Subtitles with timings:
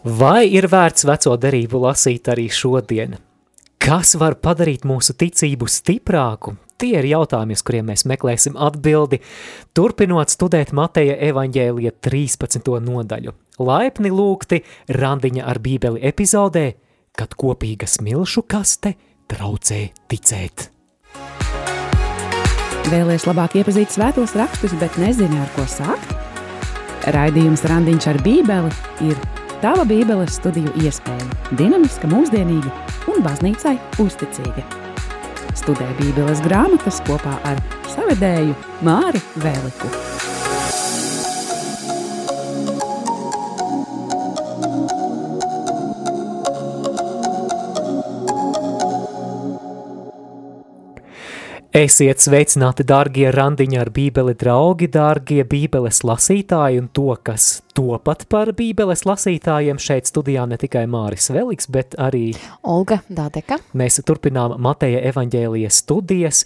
[0.00, 3.18] Vai ir vērts veco derību lasīt arī šodien?
[3.80, 6.54] Kas var padarīt mūsu ticību stiprāku?
[6.80, 9.18] Tie ir jautājumi, uz kuriem mēs meklēsim atbildi,
[9.76, 12.70] turpinot studēt Mateja evaņģēlija 13.
[12.80, 13.34] nodaļu.
[13.60, 16.70] Laipni lūgti randiņa ar bībeli epizodē,
[17.12, 18.94] kad kopīga smilšu kaste
[19.28, 20.70] traucē ticēt.
[22.88, 26.16] Vēlēs labāk iepazīt svētos rakstus, bet nezini, ar ko sākt?
[27.12, 28.72] Raidījums Randiņš ar bībeli
[29.10, 29.20] ir
[29.60, 31.26] Tava Bībeles studiju iespēja-
[31.58, 32.70] dinamiska, mūsdienīga
[33.12, 34.64] un baznīcai uzticīga.
[35.52, 37.60] Studē Bībeles grāmatas kopā ar
[37.92, 39.92] savedēju Māri Vēliku.
[51.70, 58.50] Esiet sveicināti, dārgie randiņi ar bībeli draugi, dārgie bībeles lasītāji un to, kas topat par
[58.58, 62.32] bībeles lasītājiem šeit studijā ne tikai Māris Veliks, bet arī
[62.66, 63.60] Olga Dādeka.
[63.78, 66.40] Mēs turpinām Mateja evaņģēlijas studijas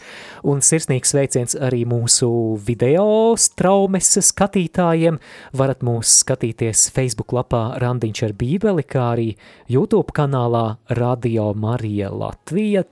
[0.44, 2.28] un sirsnīgs sveiciens arī mūsu
[2.66, 5.16] video straumes skatītājiem.
[5.56, 9.30] Varat mūs skatīties Facebook lapā Randiņš ar bībeli, kā arī
[9.72, 10.66] YouTube kanālā
[11.00, 12.84] Radio Marija Latvija.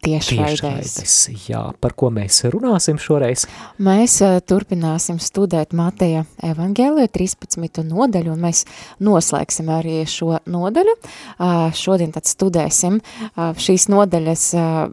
[0.00, 1.12] Tiešraides,
[1.44, 3.44] jā, par ko mēs runāsim šoreiz?
[3.84, 7.82] Mēs uh, turpināsim studēt Mateja evangēliju 13.
[7.84, 8.64] nodaļu, un mēs
[9.04, 10.96] noslēgsim arī šo nodaļu.
[10.96, 14.88] Uh, šodien tad studēsim uh, šīs nodaļas uh,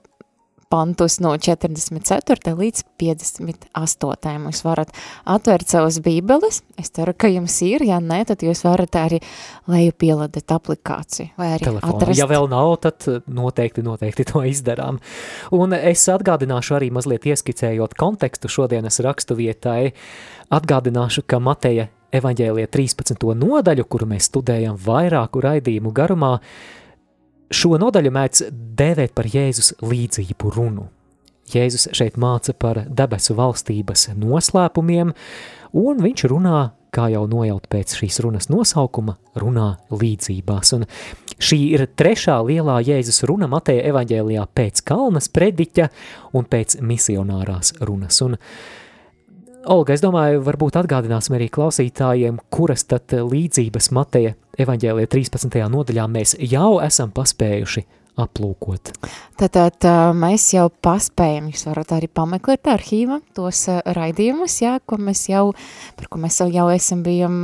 [0.70, 2.54] pantus no 44.
[2.58, 4.48] līdz 58.
[4.48, 4.94] Jūs varat
[5.26, 6.62] atvērt savas bībeles.
[6.80, 9.22] Es ceru, ka jums ir, ja nē, tad jūs varat arī
[9.72, 11.96] leju pieladet aplikāciju vai arī Telefonā.
[11.96, 12.20] atrast.
[12.20, 15.02] Ja vēl nav, tad noteikti, noteikti to izdarām.
[15.56, 19.94] Un es atgādināšu arī mazliet ieskicējot kontekstu šodienas rakstu vietai,
[20.54, 23.24] atgādināšu, ka Mateja evaņģēlija 13.
[23.36, 26.38] nodaļu, kuru mēs studējam vairāku raidījumu garumā,
[27.48, 30.90] Šo nodaļu mēdz dēvēt par Jēzus līdzību runu.
[31.48, 35.14] Jēzus šeit māca par debesu valstības noslēpumiem,
[35.80, 36.58] un viņš runā,
[36.92, 40.74] kā jau nojaut pēc šīs runas nosaukuma, runā līdzībās.
[40.76, 40.84] Un
[41.40, 45.88] šī ir trešā lielā Jēzus runa Mateja evaņģēlijā pēc kalnas prediķa
[46.36, 48.20] un pēc misionārās runas.
[48.28, 48.36] Un
[49.66, 55.58] Olga, es domāju, varbūt atgādināsim arī klausītājiem, kuras tad līdzības Mateja evaņģēlija 13.
[55.74, 57.84] nodaļā mēs jau esam paspējuši
[58.22, 58.92] aplūkot.
[59.38, 59.86] Tātad
[60.18, 63.66] mēs jau paspējam, jūs varat arī pameklēt arhīva tos
[63.98, 65.52] raidījumus, jā, ko mēs jau,
[65.98, 67.38] par ko mēs jau esam bijam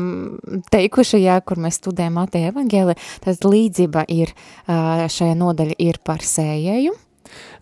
[0.74, 4.34] teikuši, jā, kur mēs studējam Mateja evaņģēlija, tad līdzība ir,
[4.68, 6.96] šajā nodaļa ir par sējēju,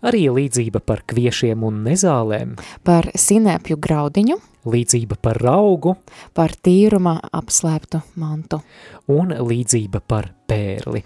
[0.06, 2.56] Arī līdzība par kviešiem un nezālēm,
[2.86, 4.38] par sinēpju graudiņu,
[4.68, 5.96] līdzība par raugu
[6.34, 8.60] par tīruma apslēptu mantu.
[9.10, 11.02] un līdzība par pērli.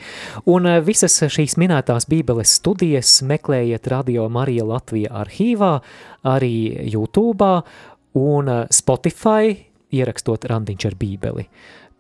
[0.53, 5.81] Un eh, visas šīs minētās bībeles studijas meklējiet Radio Marija Latvija arhīvā,
[6.29, 7.49] arī YouTube
[8.15, 9.57] un eh, Spotify
[9.97, 11.49] ierakstot randiņš ar bībeli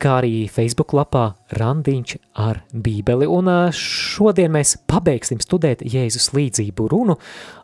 [0.03, 3.29] kā arī Facebook lapā Randiņš ar bībeli.
[3.29, 7.19] Un šodien mēs pabeigsim studēt Jēzus līdzību runu,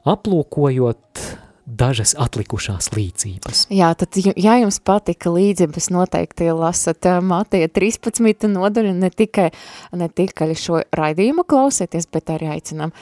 [0.09, 1.22] aplūkojot
[1.62, 3.66] dažas atlikušās līdzības.
[3.72, 8.49] Jā, tad, ja jums patika līdzības, noteikti lasat Mateja 13.
[8.50, 9.50] nodaļu, ne tikai,
[9.97, 12.94] ne tikai šo raidījumu klausieties, bet arī aicinām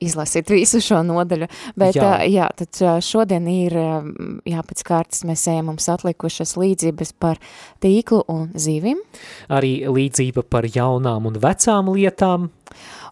[0.00, 1.48] izlasīt visu šo nodaļu.
[1.78, 2.20] Bet, Jā.
[2.28, 3.76] jā, tad šodien ir,
[4.48, 7.40] jā, pēc kārtas mēs ejam mums atlikušas līdzības par
[7.82, 9.00] tīklu un zīvim,
[9.50, 12.48] Arī līdzība par jaunām un vecām lietām,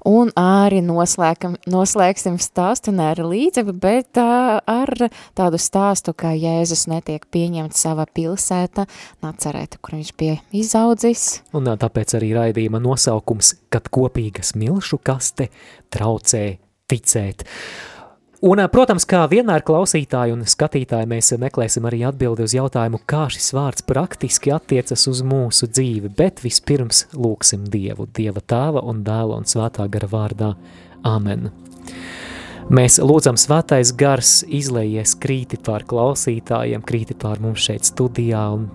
[0.06, 4.93] un arī noslēgam, noslēgsim stāstu ne ar līdzību, bet ā, ar
[5.38, 8.87] tādu stāstu, kā Jēzus netiek pieņemts savā pilsēta,
[9.25, 11.43] Nacerēta, kur viņš bija izaudzis.
[11.53, 15.50] un tāpēc arī raidījuma nosaukums, kad kopīga smilšu kaste
[15.91, 16.59] traucē
[16.91, 17.47] ticēt.
[18.38, 23.25] Un, ā, protams, kā vienmēr klausītāji un skatītāji, mēs meklēsim arī atbildi uz jautājumu, kā
[23.34, 29.40] šis vārds praktiski attiecas uz mūsu dzīvi, bet vispirms lūksim Dievu, Dieva tēva un dēla
[29.40, 30.52] un svētā gara vārdā.
[31.02, 31.50] Amen.
[32.69, 38.69] Mēs lūdzam svētais gars izlējies krīti pār klausītājiem, krīti pār mums šeit studijā un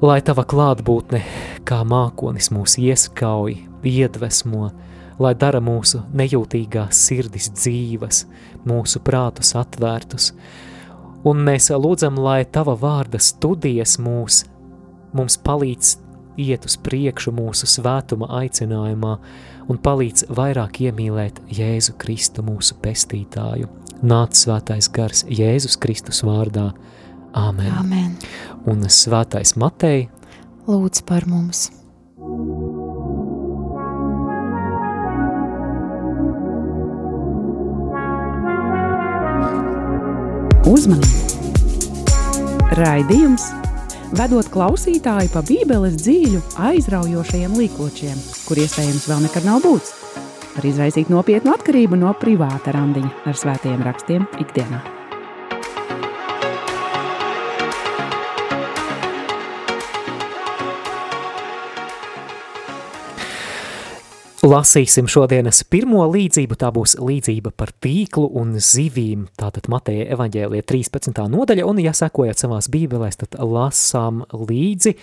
[0.00, 1.20] lai tava klātbūtne
[1.68, 4.70] kā mākonis mūs ieskauj, iedvesmo,
[5.20, 8.24] lai dara mūsu nejūtīgās sirdis dzīves,
[8.68, 10.30] mūsu prātus atvērtus.
[11.28, 14.44] Un mēs lūdzam, lai tava vārda studijas mūs,
[15.12, 15.96] mums palīdz
[16.40, 19.16] iet uz priekšu mūsu svētuma aicinājumā
[19.68, 23.68] un palīdz vairāk iemīlēt Jēzu Kristu mūsu pestītāju.
[24.00, 26.70] Nāc svētais gars Jēzus Kristus vārdā.
[27.36, 27.68] Āmen.
[27.78, 28.16] Amen.
[28.66, 30.08] Un svētais Matei
[30.70, 31.70] Lūdz par mums.
[40.68, 41.38] Uzmanību!
[42.76, 43.46] Raidījums
[44.18, 49.96] vedot klausītāju pa Bībeles dzīļu aizraujošajiem līkločiem, kur iespējams vēl nekad nav būts,
[50.52, 54.99] var izraisīt nopietnu atkarību no privāta randiņa ar svētajiem rakstiem ikdienā.
[64.40, 71.20] Lasīsim šodienas pirmo līdzību, tā būs līdzība par tīklu un zivīm, tātad Mateja evaņģēlija 13.
[71.28, 74.94] nodaļa, un ja sekojat savās bībelēs, tad lasām līdzi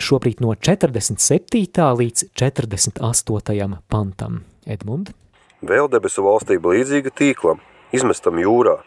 [0.00, 1.90] šobrīd no 47.
[2.00, 3.68] līdz 48.
[3.92, 4.40] pantam.
[4.64, 5.12] Edmund?
[5.60, 7.60] Vēl debesu valstība līdzīga tīklam,
[7.92, 8.78] izmestam jūrā,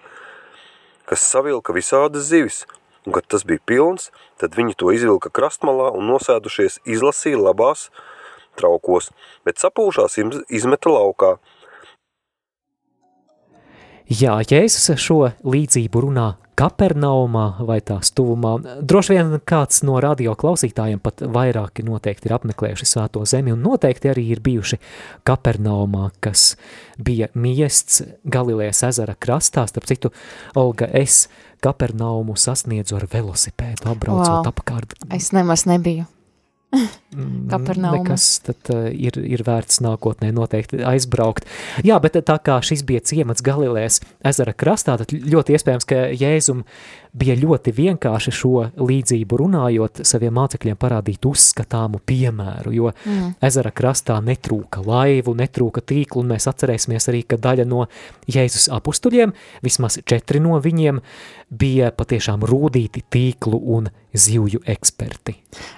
[1.06, 2.64] kas savilka visādas zivis,
[3.06, 4.10] un kad tas bija pilns,
[4.42, 7.92] tad viņi to izvilka krastmalā un nosēdušies izlasīja labās,
[8.58, 9.12] traukos,
[9.48, 10.20] bet sapūšās
[10.50, 11.38] izmeta laukā.
[14.08, 16.28] Jā, Jēzus šo līdzību runā
[16.58, 18.56] Kapernaumā vai tās tuvumā.
[18.82, 24.10] Droši vien kāds no radio klausītājiem pat vairāki noteikti ir apmeklējuši Svēto zemi un noteikti
[24.10, 24.80] arī ir bijuši
[25.28, 26.56] Kapernaumā, kas
[26.98, 29.68] bija miests Galilejas ezera krastā.
[29.70, 30.14] Starp citu,
[30.58, 31.28] Olga, es
[31.62, 34.50] Kapernaumu sasniedzu ar velosipēdu, apbraucot wow.
[34.50, 34.98] apkārt.
[35.14, 36.06] Es nemaz nebiju.
[37.16, 38.02] Mm, Kapernauma.
[38.02, 41.48] Nekas tad uh, ir, ir vērts nākotnē noteikti aizbraukt.
[41.88, 46.66] Jā, bet tā kā šis bija ciemats Galilēs ezera krastā, tad ļoti iespējams, ka Jēzum
[47.14, 53.38] bija ļoti vienkārši šo līdzību runājot saviem mācekļiem parādīt uzskatāmu piemēru, jo mm.
[53.48, 57.88] ezera krastā netrūka laivu, netrūka tīklu, un mēs atcerēsimies arī, ka daļa no
[58.32, 59.34] Jēzus apustuļiem,
[59.66, 61.02] vismaz četri no viņiem,
[61.48, 63.88] bija patiešām rūdīti tīklu un
[64.18, 65.36] zivju eksperti.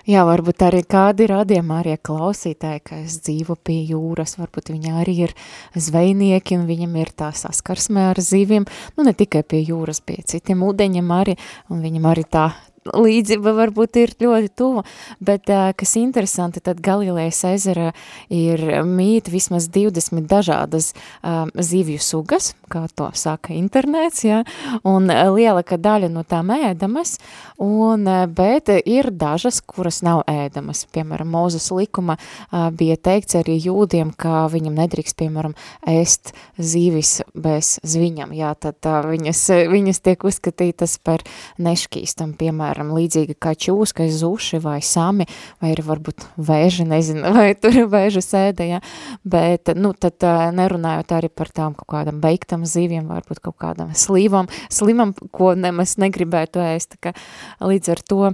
[0.10, 5.16] Jā, varbūt arī kādi rādījumā arī klausītāji, ka es dzīvo pie jūras, varbūt viņi arī
[5.28, 5.34] ir
[5.76, 8.66] zvejnieki un viņam ir tā saskarsme ar ziviem,
[8.98, 11.29] nu ne tikai pie jūras, pie citiem ūdeņiem arī,
[11.70, 12.48] un viņam arī tā
[12.88, 14.84] līdzība varbūt ir ļoti tuva,
[15.20, 17.92] bet kas interesanti, tad Galilejas ezera
[18.34, 24.44] ir mīt vismaz 20 dažādas um, zivju sugas, kā to saka internets, ja,
[24.88, 27.18] un lielāka daļa no tām ēdamas,
[27.62, 30.86] un, bet ir dažas, kuras nav ēdamas.
[30.94, 35.56] Piemēram, Mūzes likuma uh, bija teikts arī jūdiem, ka viņam nedrīkst, piemēram,
[35.90, 41.26] ēst zīvis bez zviņam, jā, tad uh, viņas, viņas tiek uzskatītas par
[41.62, 45.26] nešķīstam, piemēram, piemēram, līdzīgi kā čūska, zuši vai sami,
[45.62, 48.82] vai ir varbūt vēži, nezinu, vai tur ir vēža sēde, ja?
[49.24, 50.22] bet, nu, tad
[50.54, 55.98] nerunājot arī par tām kaut kādam beigtam ziviem, varbūt kaut kādam slīvam, slimam, ko nemaz
[55.98, 57.14] negribētu ēst, ka
[57.62, 58.34] līdz ar to,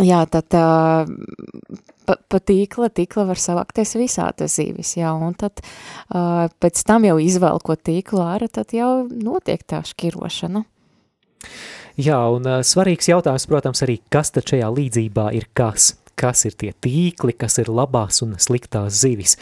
[0.00, 6.84] jā, tad pa, pa tīkla, tīkla var savākties visādas zīvis, jā, un tad uh, pēc
[6.86, 10.66] tam jau izvēlkot tīklu ārā, tad jau notiek tā škirošana.
[11.98, 15.94] Jā, un uh, svarīgs jautājums, protams, arī, kas tad šajā līdzībā ir kas?
[16.20, 19.38] Kas ir tie tīkli, kas ir labās un sliktās zivis?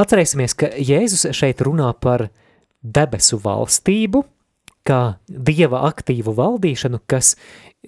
[0.00, 2.28] Atcerēsimies, ka Jēzus šeit runā par
[2.82, 4.22] debesu valstību,
[4.86, 7.34] kā dieva aktīvu valdīšanu, kas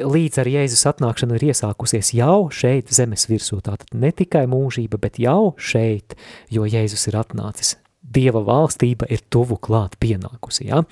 [0.00, 3.60] līdz ar Jēzus atnākšanu ir iesākusies jau šeit zemes virsū.
[3.64, 6.16] Tātad ne tikai mūžība, bet jau šeit,
[6.52, 10.66] jo Jēzus ir atnācis Dieva valstība ir tuvu klāt pienākusi.
[10.68, 10.82] Ja?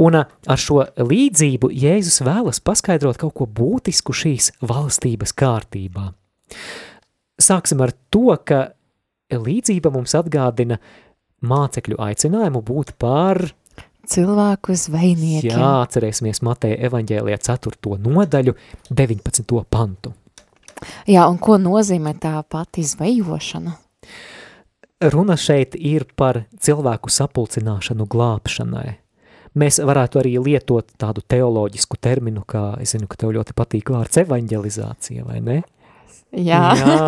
[0.00, 6.08] Un ar šo līdzību Jēzus vēlas paskaidrot kaut ko būtisku šīs valstības kārtībā.
[7.40, 8.72] Sāksim ar to, ka
[9.30, 10.80] līdzība mums atgādina
[11.46, 13.44] mācekļu aicinājumu būt par
[14.10, 15.52] cilvēku zvejniekiem.
[15.54, 18.00] Jā, atcerēsimies Mateja evaņģēlijā 4.
[18.00, 18.56] nodaļu
[18.90, 19.62] 19.
[19.70, 20.14] pantu.
[21.08, 23.76] Jā, un ko nozīmē tā pati zvejošana?
[25.00, 28.98] Runa šeit ir par cilvēku sapulcināšanu glābšanai.
[29.56, 34.20] Mēs varētu arī lietot tādu teoloģisku terminu, kā, es zinu, ka tev ļoti patīk vārds
[34.20, 35.56] evaņģelizācija, vai ne?
[36.36, 36.60] Jā.
[36.76, 36.98] Jā.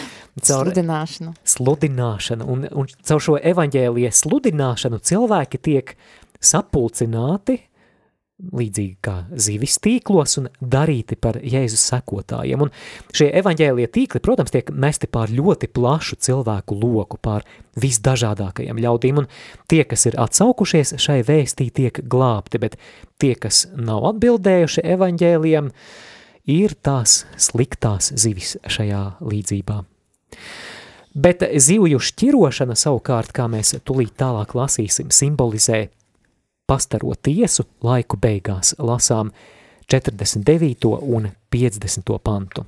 [0.46, 1.34] Caur sludināšanu.
[1.48, 2.46] Sludināšanu.
[2.52, 5.94] Un, un caur šo evaņģēlijas sludināšanu cilvēki tiek
[6.44, 7.58] sapulcināti
[8.36, 12.66] līdzīgi kā zivis tīklos un darīti par Jēzus sekotājiem.
[12.66, 12.72] Un
[13.16, 17.46] šie evaņģēlie tīkli, protams, tiek mesti pār ļoti plašu cilvēku loku, pār
[17.80, 19.30] visdažādākajiem ļaudīm, un
[19.70, 22.76] tie, kas ir atsaukušies šai vēstī, tiek glābti, bet
[23.20, 25.72] tie, kas nav atbildējuši evaņģēliem,
[26.52, 29.82] ir tās sliktās zivis šajā līdzībā.
[31.16, 35.86] Bet zivju šķirošana savukārt, kā mēs tulīt tālāk lasīsim, simbolizē
[36.66, 39.30] pastaro tiesu laiku beigās lasām
[39.92, 40.88] 49.
[40.98, 42.18] un 50.
[42.22, 42.66] pantu.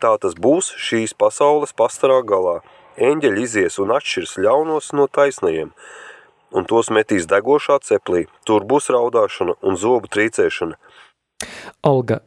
[0.00, 2.60] Tā tas būs šīs pasaules pastarā galā.
[2.96, 5.74] Eņģeļi izies un atšķirs ļaunos no taisnajiem,
[6.56, 8.24] un tos metīs degošā ceplī.
[8.48, 10.80] Tur būs raudāšana un zobu trīcēšana.
[11.84, 12.20] Olga,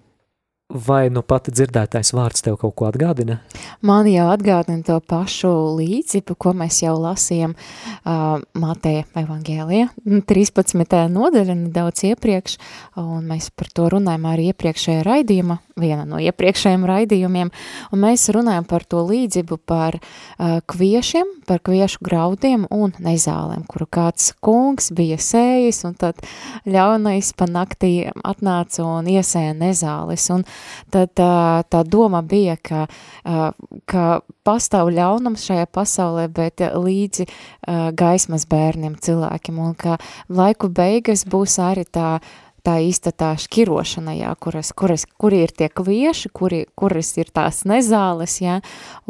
[0.74, 3.39] vai nu pat dzirdētais vārds tev kaut ko atgādina?
[3.86, 9.89] Man jau atgādina to pašu līdzību, ko mēs jau lasījām uh, Mateja evangēlijā,
[10.30, 10.98] 13.
[11.13, 12.58] nodaļa nedaudz iepriekš,
[13.01, 17.51] un mēs par to runājam arī iepriekšējā raidījuma, viena no iepriekšējiem raidījumiem,
[17.94, 23.88] un mēs runājam par to līdzību par uh, kviešiem, par kviešu graudiem un nezālēm, kuru
[23.89, 26.22] kāds kungs bija sējis, un tad
[26.70, 30.46] ļaunais pa naktī atnāca un iesēja nezāles, un
[30.94, 32.86] tad uh, tā doma bija, ka,
[33.25, 33.50] uh,
[33.89, 34.08] ka
[34.46, 39.98] pastāv ļaunums šajā pasaulē, bet līdzi uh, gaismas bērniem cilvēkiem, un ka
[40.30, 42.18] laiku beigas būs arī tā
[42.63, 47.63] tā īsta tā šķirošana, jā, kuras, kuras, kuri ir tie kvieši, kuri, kuras ir tās
[47.70, 48.60] nezāles, jā,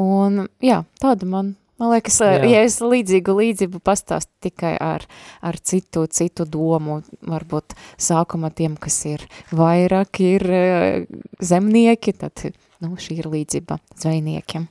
[0.02, 2.42] un jā, tāda man, man liekas, jā.
[2.50, 5.06] ja es līdzīgu līdzību pastāstu tikai ar,
[5.46, 10.48] ar citu, citu domu, varbūt sākuma tiem, kas ir vairāk, ir
[11.44, 12.48] zemnieki, tad,
[12.84, 14.68] nu, šī ir līdzība zvejniekiem.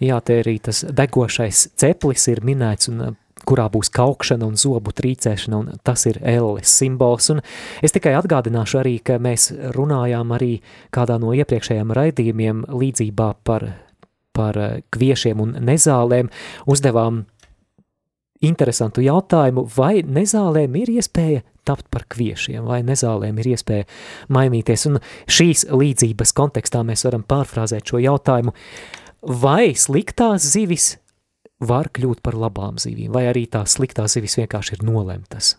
[0.00, 3.14] Jā, te arī tas degošais ceplis ir minēts, un
[3.48, 7.30] kurā būs kaukšana un zobu trīcēšana, un tas ir elles simbols.
[7.34, 7.42] Un
[7.84, 10.56] es tikai atgādināšu arī, ka mēs runājām arī
[10.94, 13.68] kādā no iepriekšējiem raidījumiem līdzībā par,
[14.36, 14.60] par
[14.94, 16.32] kviešiem un nezālēm,
[16.70, 17.24] uzdevām
[18.40, 23.88] interesantu jautājumu, vai nezālēm ir iespēja tapt par kviešiem, vai nezālēm ir iespēja
[24.32, 24.86] mainīties.
[24.88, 28.54] Un šīs līdzības kontekstā mēs varam pārfrāzēt šo jautājumu,
[29.20, 30.94] vai sliktās zivis
[31.60, 35.54] var kļūt par labām zivīm, vai arī tās sliktās zivis vienkārši ir nolemtas?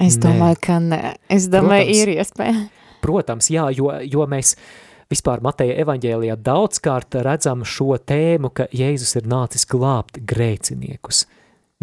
[0.00, 0.62] Es domāju, nē.
[0.62, 1.02] ka nē.
[1.30, 2.62] Es domāju, protams, ir iespēja.
[3.02, 4.54] Protams, jā, jo, jo mēs
[5.12, 11.26] vispār Mateja evaņģēlijā daudzkārt redzam šo tēmu, ka Jēzus ir nācis glābt grēciniekus,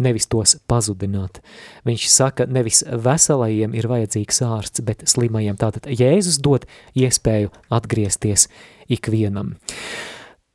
[0.02, 1.42] nevis tos pazudināt.
[1.86, 5.58] Viņš saka, nevis veselajiem ir vajadzīgs ārsts, bet slimajiem.
[5.60, 6.66] Tātad Jēzus dod
[6.98, 8.48] iespēju atgriezties
[8.90, 9.54] ikvienam.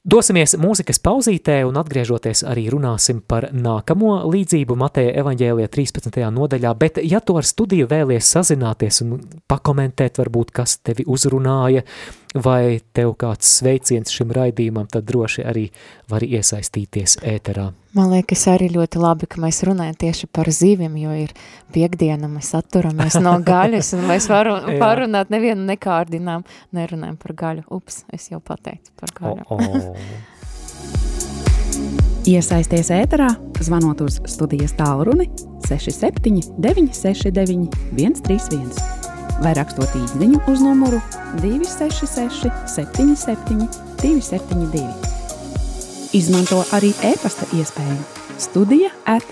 [0.05, 6.19] Dosimies mūzikas pauzītē un atgriežoties arī runāsim par nākamo līdzību Mateja evaņģēlijā 13.
[6.35, 9.15] nodaļā, bet ja tu ar studiju vēlies sazināties un
[9.49, 11.81] pakomentēt varbūt, kas tevi uzrunāja,
[12.35, 15.65] vai tev kāds sveiciens šim raidījumam, tad droši arī
[16.11, 17.69] vari iesaistīties ēterā.
[17.95, 21.31] Man liekas arī ļoti labi, ka mēs runājam tieši par zivim, jo ir
[21.75, 26.43] piekdiena, mēs atturamies no gaļas, un mēs varam parunāt nevienu nekārdinām,
[26.75, 27.67] nerunājam par gaļu.
[27.71, 29.47] Ups, es jau pateicu par gaļu.
[29.47, 30.33] Oh, oh.
[32.25, 33.29] Iesaisties ēterā,
[33.61, 35.29] zvanot uz studijas tālruni
[35.67, 38.94] 67 969 131
[39.43, 41.01] vai rakstot īsiņu uz numuru
[41.41, 43.67] 266, 77,
[44.01, 44.85] 272.
[46.15, 47.97] Izmanto arī e-pasta iespēju
[48.39, 49.25] Studija at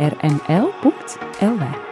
[0.00, 1.89] rml.lv.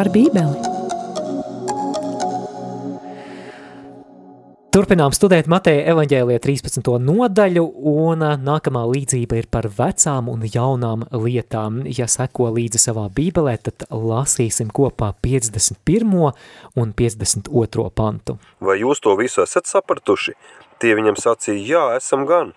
[0.00, 0.70] ar Bībeli.
[4.70, 6.86] Turpinām studēt Mateja evaņģēlīja 13.
[7.02, 11.80] nodaļu, un uh, nākamā līdzība ir par vecām un jaunām lietām.
[11.90, 16.14] Ja seko līdzi savā bībelē, tad lasīsim kopā 51.
[16.78, 17.88] un 52.
[17.98, 18.38] pantu.
[18.62, 20.36] Vai jūs to visu esat sapratuši?
[20.80, 22.54] Tie viņam sacīja, jā, esam gan.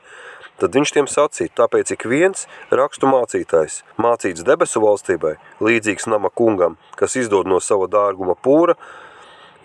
[0.63, 6.79] Tad viņš tiem sacīja, tāpēc ik viens rakstu mācītājs, mācīts debesu valstībai, līdzīgs nama kungam,
[6.95, 8.77] kas izdod no sava dārguma pūra,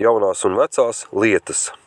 [0.02, 1.68] jaunās un vecās lietas–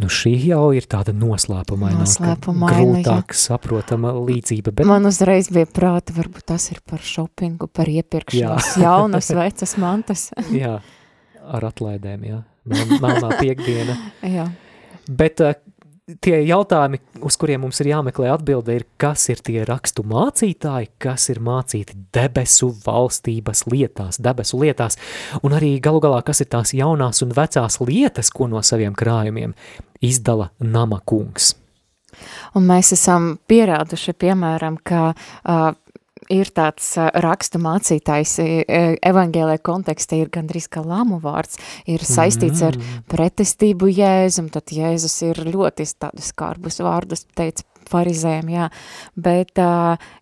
[0.00, 2.06] Nu, šī jau ir tāda noslēpumaina,
[2.42, 4.74] grūtāk saprotama līdzība.
[4.74, 4.88] Bet...
[4.88, 10.28] Man uzreiz bija prāta, varbūt tas ir par šopingu, par iepirkšanos, jaunas, vecas mantas.
[10.62, 10.78] jā,
[11.42, 12.40] ar atlaidēm, jā.
[13.02, 13.98] Melnā piekdiena.
[14.36, 14.46] jā.
[15.10, 15.42] Bet
[16.20, 21.28] tie jautājumi, uz kuriem mums ir jāmeklē atbilde, ir, kas ir tie rakstu mācītāji, kas
[21.32, 24.98] ir mācīti debesu valstības lietās, debesu lietās,
[25.42, 29.56] un arī galu galā, kas ir tās jaunās un vecās lietas, ko no saviem krājumiem
[30.02, 31.54] izdala nama kungs.
[32.58, 35.70] Un mēs esam pierāduši, piemēram, ka uh,
[36.30, 38.36] ir tāds rakstu mācītājs,
[39.02, 41.58] evangēlē kontekstē ir gandrīz kā lamu vārds,
[41.90, 43.04] ir saistīts ar mm.
[43.10, 48.68] pretestību Jēzum, tad Jēzus ir ļoti tādus skarbus vārdus teica farizēm, jā,
[49.18, 49.58] bet,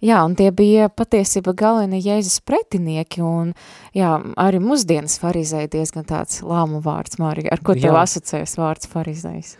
[0.04, 3.52] jā, un tie bija patiesība galvenie Jēzus pretinieki, un,
[3.96, 8.04] jā, arī mūsdienas farizēja diezgan tāds lāmu vārds, Mārija, ar ko tev jā.
[8.06, 9.56] asociēs vārds farizējs?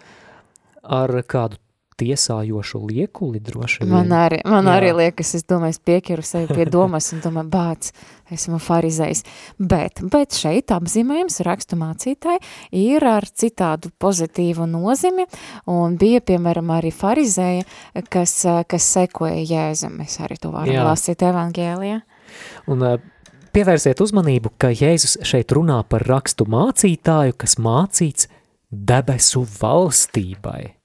[0.80, 1.60] Ar kādu
[2.00, 3.92] tiesājošu liekuli droši vien.
[3.92, 4.78] Man arī, man Jā.
[4.78, 7.90] arī liekas, es domāju, es pieķeru sevi pie domas un domāju, bāc,
[8.34, 9.22] esmu farizējs.
[9.58, 12.42] Bet, bet šeit apzīmējums rakstu mācītāji
[12.80, 15.26] ir ar citādu pozitīvu nozimi
[15.70, 17.66] un bija, piemēram, arī farizēja,
[18.08, 18.36] kas,
[18.70, 20.00] kas sekoja Jēzum.
[20.00, 20.86] Mēs arī to varam Jā.
[20.88, 22.00] lasīt evangēlijā.
[22.70, 22.84] Un
[23.54, 28.30] pievērsiet uzmanību, ka Jēzus šeit runā par rakstu mācītāju, kas mācīts
[28.70, 30.79] debesu valstībai.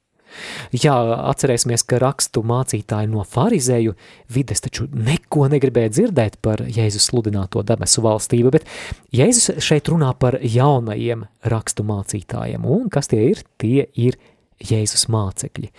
[0.75, 0.95] Jā,
[1.31, 3.95] atcerēsimies, ka rakstu mācītāji no farizēju
[4.35, 8.69] vides taču neko negribēja dzirdēt par Jēzus sludināto debesu valstību, bet
[9.15, 13.43] Jēzus šeit runā par jaunajiem rakstu mācītājiem, un kas tie ir?
[13.61, 14.19] Tie ir
[14.63, 15.69] Jēzus mācekļi.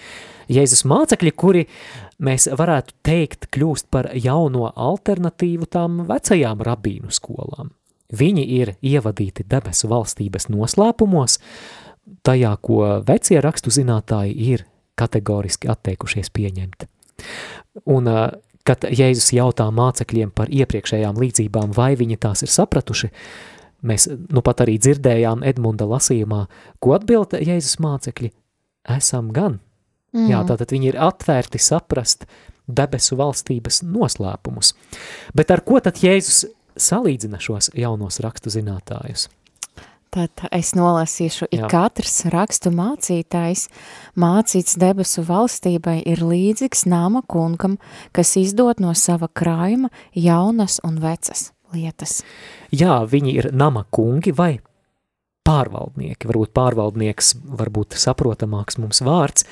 [0.53, 1.65] Jēzus mācekļi, kuri
[2.23, 7.73] mēs varētu teikt kļūst par jauno alternatīvu tām vecajām rabīnu skolām.
[8.15, 11.41] Viņi ir ievadīti debesu valstības noslēpumos,
[12.27, 14.67] tajā, ko vecie rakstu zinātāji ir
[14.99, 16.87] kategoriski atteikušies pieņemt.
[17.93, 18.09] Un,
[18.67, 23.13] kad Jēzus jautā mācekļiem par iepriekšējām līdzībām, vai viņi tās ir sapratuši,
[23.87, 26.47] mēs nu pat arī dzirdējām Edmunda lasījumā,
[26.83, 28.33] ko atbild Jēzus mācekļi,
[28.97, 29.61] esam gan.
[30.17, 30.31] Mm.
[30.33, 32.25] Jā, tātad viņi ir atvērti saprast
[32.67, 34.73] debesu valstības noslēpumus.
[35.37, 39.29] Bet ar ko tad Jēzus salīdzina šos jaunos rakstu zinātājus?
[40.17, 43.67] Tad es nolasīšu, ik katrs rakstu mācītājs,
[44.17, 47.75] mācīts debesu valstībai ir līdzīgs nama kungam,
[48.17, 52.23] kas izdod no sava krājuma jaunas un vecas lietas.
[52.73, 54.55] Jā, viņi ir nama kungi vai
[55.45, 59.45] pārvaldnieki, varbūt pārvaldnieks, varbūt saprotamāks mums vārds.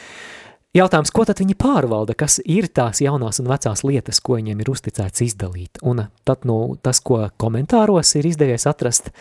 [0.75, 4.73] Jautājums, ko tad viņi pārvalda, kas ir tās jaunās un vecās lietas, ko viņiem ir
[4.73, 5.85] uzticēts izdalīt?
[5.85, 9.13] Un tad, nu, tas, ko komentāros ir izdevies atrast,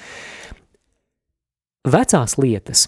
[1.83, 2.87] Vecās lietas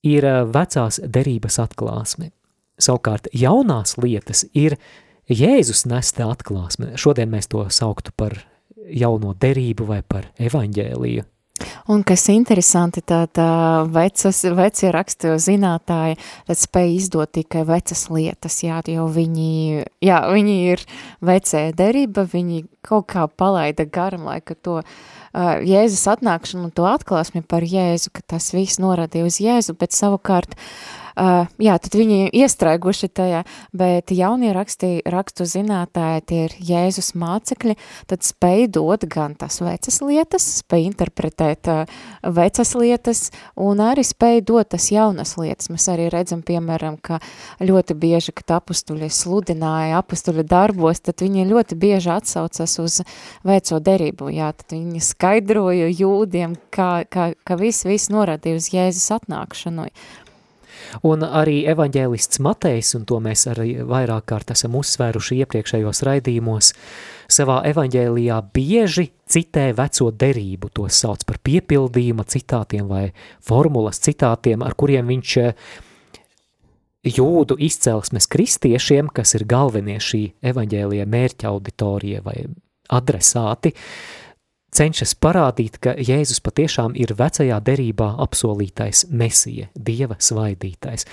[0.00, 2.30] ir eh, vecās derības atklāsme.
[2.80, 4.78] Savukārt jaunās lietas ir
[5.28, 6.94] Jēzus nesta atklāsme.
[6.96, 8.38] Šodien mēs to sauktu par
[8.88, 11.26] jauno derību vai par evaņģēliju.
[11.92, 13.36] Un kas interesanti, tad
[13.92, 16.16] vecas, vecie rakstu zinātāji
[16.46, 20.84] tad spēja izdot tikai vecas lietas, jā, jo viņi, jā, viņi ir
[21.20, 24.98] vecē derība, viņi kaut kā palaida garam, lai, to uh,
[25.34, 30.56] Jēzus atnākšanu un to atklāsmi par Jēzu, ka tas viss norādīja uz Jēzu, bet savukārt
[30.56, 33.40] uh, Uh, jā, tad viņi iestrēguši tajā,
[33.74, 37.74] bet jaunie rakstī, rakstu zinātāji, tie ir Jēzus mācekļi,
[38.06, 41.90] tad spēj dot gan tas vecas lietas, spēj interpretēt uh,
[42.22, 43.22] vecas lietas,
[43.58, 45.72] un arī spēj dot tas jaunas lietas.
[45.74, 47.18] Mēs arī redzam, piemēram, ka
[47.58, 53.00] ļoti bieži, kad apustuļi sludināja apustuļi darbos, tad viņi ļoti bieži atsaucas uz
[53.42, 59.10] veco derību, jā, tad viņi skaidroja jūdiem, kā, kā, ka viss, viss norādīja uz Jēzus
[59.18, 59.90] atnākšanu.
[61.08, 66.72] Un arī evaņģēlists Matejs, un to mēs arī vairāk kārt esam uzsvēruši iepriekšējos raidījumos,
[67.28, 73.04] savā evaņģēlijā bieži citē veco derību, to sauc par piepildījuma citātiem vai
[73.44, 75.66] formulas citātiem, ar kuriem viņš eh,
[77.08, 80.22] jūdu izcelsmes kristiešiem, kas ir galvenie šī
[80.52, 82.40] evaņģēlija mērķa auditorija vai
[82.88, 83.74] adresāti,
[84.74, 91.06] cenšas parādīt, ka Jēzus patiešām ir vecajā derībā apsolītais mesija, Dieva svaidītais.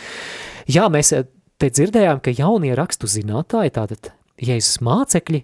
[0.71, 1.13] Jā, mēs
[1.57, 4.11] te dzirdējām, ka jaunie rakstu zinātāji, tātad
[4.43, 5.43] Jēzus mācekļi,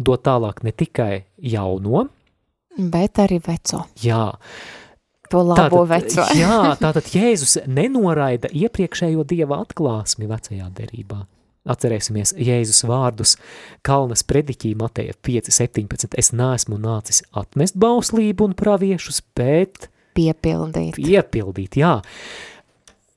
[0.00, 2.06] dod tālāk ne tikai jauno,
[2.78, 3.84] bet arī veco.
[4.00, 4.30] Jā,
[5.30, 6.24] To labo tātad, veco.
[6.34, 11.20] jā, tātad Jēzus nenoraida iepriekšējo Dieva atklāsmi vecajā derībā.
[11.68, 13.34] Atcerēsimies Jēzus vārdus
[13.84, 16.16] Kalnas prediķī Mateja 5.17.
[16.20, 20.96] Es neesmu nācis atmest bauslību un praviešus, bet Piepildīt.
[20.96, 21.98] piepildīt, jā.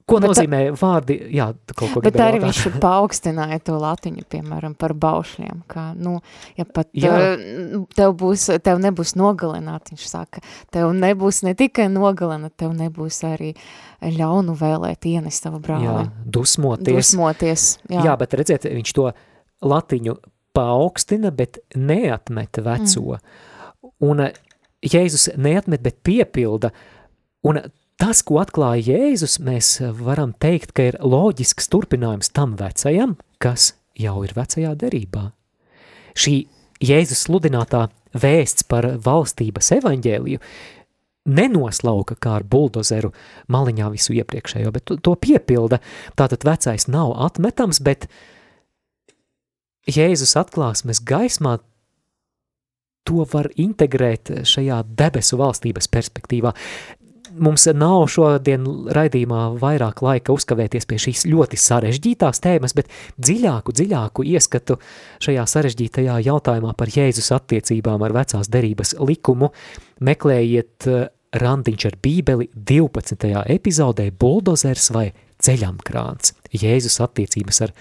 [0.06, 1.46] Ko Bet- nozīmē vārdi, jā,
[1.78, 2.50] kaut ko Bet arī jautāt?
[2.50, 6.18] viņš paaugstināja to latiņu, piemēram, par baušļiem, ka, nu,
[6.58, 7.14] ja pat Jā.
[7.38, 10.42] uh, tev būs, tev nebūs nogalināt, viņš saka,
[10.76, 13.54] tev nebūs ne tikai nogalināt, tev nebūs arī
[14.04, 16.12] ļaunu vēlēt ienest tavu Jā, brāli.
[16.26, 16.96] dusmoties.
[17.00, 18.02] Dusmoties, jā.
[18.02, 18.04] Jā.
[18.10, 19.12] jā, bet redziet, viņš to
[19.64, 20.18] latiņu
[20.54, 23.16] paaugstina, bet neatmet veco.
[23.16, 23.94] Mm.
[24.02, 24.34] Un eh,
[24.84, 26.74] Jēzus neatmet, bet piepilda.
[27.48, 27.62] Un
[28.04, 34.18] tas, ko atklāja Jēzus, mēs varam teikt, ka ir loģisks turpinājums tam vecajam, kas jau
[34.28, 35.30] ir vecajā derībā.
[36.12, 36.42] Šī
[36.84, 37.86] Jēzus sludinātā
[38.20, 40.42] vēsts par valstības evaņģēliju
[41.32, 43.14] nenoslauka kā ar buldozeru
[43.54, 45.80] maliņā visu iepriekšējo, bet to, to piepilda.
[46.20, 48.10] Tātad vecais nav atmetams, bet
[49.88, 51.62] Jēzus atklāsmes gaismā
[53.08, 56.52] to var integrēt šajā debesu valstības perspektīvā.
[57.34, 64.26] Mums nav šodien raidījumā vairāk laika uzkavēties pie šīs ļoti sarežģītās tēmas, bet dziļāku, dziļāku
[64.36, 64.78] ieskatu
[65.24, 69.50] šajā sarežģītajā jautājumā par Jēzus attiecībām ar vecās derības likumu
[70.04, 71.06] meklējiet eh,
[71.44, 73.30] randiņš ar bībeli 12.
[73.56, 75.08] epizodē Buldozers vai
[75.44, 76.36] ceļamkrāns.
[76.54, 77.74] Jēzus attiecības ar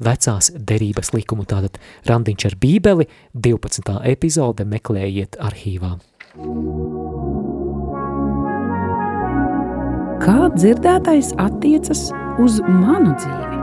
[0.00, 1.48] vecās derības likumu.
[1.50, 3.98] Tātad randiņš ar bībeli 12.
[4.14, 5.96] epizode meklējiet arhīvā.
[10.20, 12.10] Kā dzirdētais attiecas
[12.44, 13.59] uz manu dzīvi?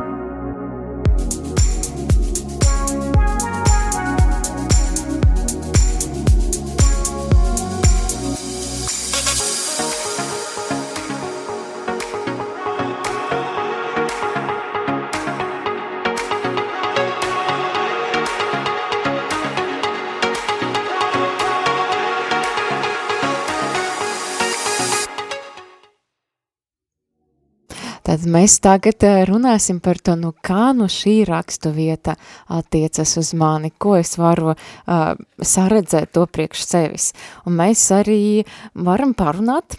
[28.31, 32.17] Mēs tagad eh, runāsim par to, nu kā nu šī rakstu vieta
[32.53, 37.11] attiecas uz mani, ko es varu uh, saredzēt to priekš sevis.
[37.47, 39.77] Un mēs arī varam parunāt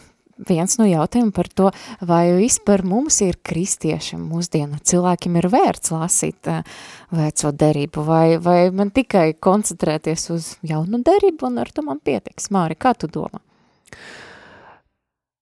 [0.48, 1.70] viens no jautājumiem par to,
[2.06, 6.62] vai vispār mums ir kristieši mūsdienu cilvēkiem ir vērts lasīt uh,
[7.10, 12.52] veco derību, vai, vai man tikai koncentrēties uz jaunu derību un ar to man pietiks.
[12.54, 13.42] Māri, kā tu domā?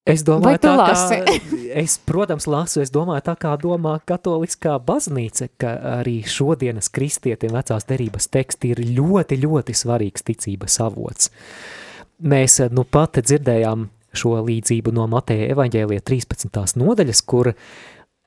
[0.07, 1.17] Es domāju, tā lasi?
[1.19, 1.37] kā,
[1.83, 7.89] es, protams, lasu, es domāju, tā kā domā katoliskā baznīca, ka arī šodienas kristietim vecās
[7.89, 11.33] derības teksti ir ļoti, ļoti svarīgs ticības avots.
[12.23, 16.79] Mēs nu pat dzirdējām šo līdzību no Mateja evaņģēlija 13.
[16.79, 17.51] nodaļas, kur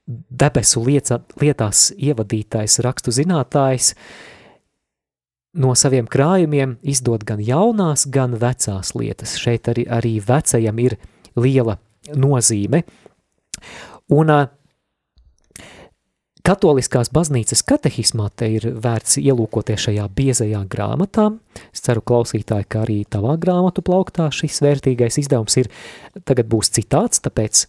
[0.10, 3.94] debesu lieca, lietās ievadītais rakstu zinātājs
[5.60, 9.38] no saviem krājumiem izdod gan jaunās, gan vecās lietas.
[9.42, 10.98] Šeit arī, arī vecajam ir
[11.44, 11.78] liela
[12.16, 12.84] nozīme.
[14.16, 14.32] Un
[16.46, 21.28] katoliskās baznīcas katehismā te ir vērts ielūkoties šajā biezajā grāmatā.
[21.74, 25.70] Es ceru, klausītāji, ka arī tavā grāmatu plauktā šis vērtīgais izdevums ir.
[26.26, 27.66] Tagad būs citāts, tāpēc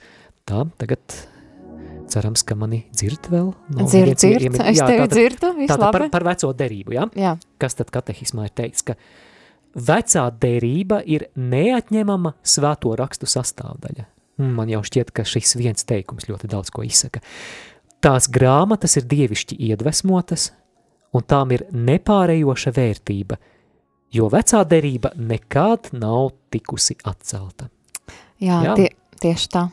[0.48, 1.02] tā, tagad
[2.10, 3.50] cerams, ka mani dzird vēl.
[3.76, 6.10] Nav Dzird, dzird, es Jā, tevi tātad- dzirdu, viss Tātad par, labi.
[6.14, 7.04] par veco derību, ja?
[7.14, 8.96] Jā, kas tad katehismā ir teikts, ka
[9.74, 14.06] vecā derība ir neatņemama svēto rakstu sastāvdaļa.
[14.40, 17.20] Hmm, Man jau šķiet, ka šis viens teikums ļoti daudz ko izsaka.
[18.00, 20.50] Tās grāmatas ir dievišķi iedvesmotas,
[21.12, 23.36] un tām ir nepārējoša vērtība,
[24.16, 27.68] jo vecā derība nekad nav tikusi atcelta.
[28.40, 28.74] Jā, Jā.
[28.78, 28.88] Tie,
[29.22, 29.68] tieši tā.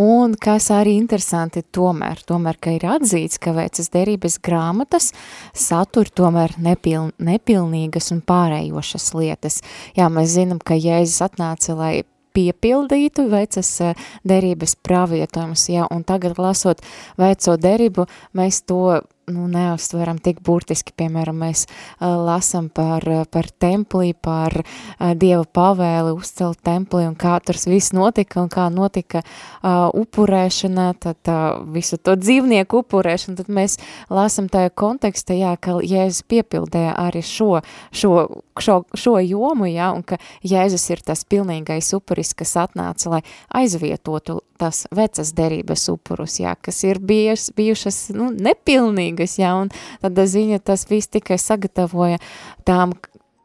[0.00, 5.10] Un kas arī interesanti tomēr, tomēr, ka ir atzīts, ka vecas derības grāmatas
[5.52, 9.60] satur tomēr nepiln, nepilnīgas un pārējošas lietas.
[9.98, 11.92] Jā, mēs zinām, ka Jēzus atnāca, lai
[12.36, 16.82] piepildītu vecas eh, derības pravietojumus, jā, un tagad lasot
[17.20, 18.06] veco derību,
[18.38, 25.12] mēs to nu, neuztveram tik burtiski, piemēram, mēs uh, lasam par, par templī, par uh,
[25.18, 31.32] Dieva pavēli uzcelt templī un kā tur viss notika un kā notika uh, upurēšana, tad
[31.74, 33.78] visu to dzīvnieku upurēšanu, tad mēs
[34.10, 37.60] lasam tajā kontekstā, jā, ka Jēzus piepildēja arī šo,
[37.92, 38.14] šo,
[38.60, 43.24] šo, šo jomu, jā, un ka Jēzus ir tas pilnīgais upuris, kas atnāca, lai
[43.62, 50.20] aizvietotu tas vecas derības upurus, jā, kas ir bijušas, bijušas nu, nepilnīgas, jā, un tad
[50.20, 52.20] ziņa tas viss tikai sagatavoja
[52.68, 52.94] tām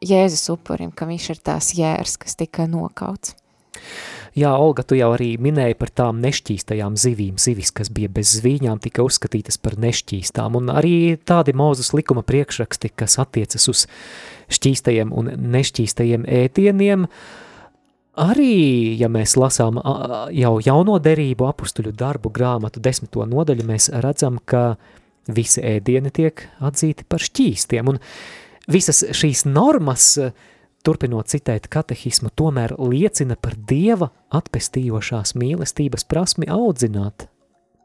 [0.04, 3.32] Jēzus upurim, ka viņš ir tās jērs, kas tika nokauts.
[4.36, 7.38] Jā, Olga, tu jau arī minēji par tām nešķīstajām zivīm.
[7.40, 12.92] Zivis, kas bija bez zvīņām, tika uzskatītas par nešķīstām, un arī tādi mūzus likuma priekšraksti,
[13.00, 13.86] kas attiecas uz
[14.52, 17.45] šķīstajiem un nešķīstajiem ētieniem, uh,
[18.16, 19.76] Arī, ja mēs lasām
[20.32, 24.78] jau jauno derību apustuļu darbu grāmatu desmito nodaļu, mēs redzam, ka
[25.28, 28.00] visi ēdieni tiek atzīti par šķīstiem, un
[28.72, 30.14] visas šīs normas,
[30.86, 37.28] turpinot citēt katehismu, tomēr liecina par Dieva atpestījošās mīlestības prasmi audzināt.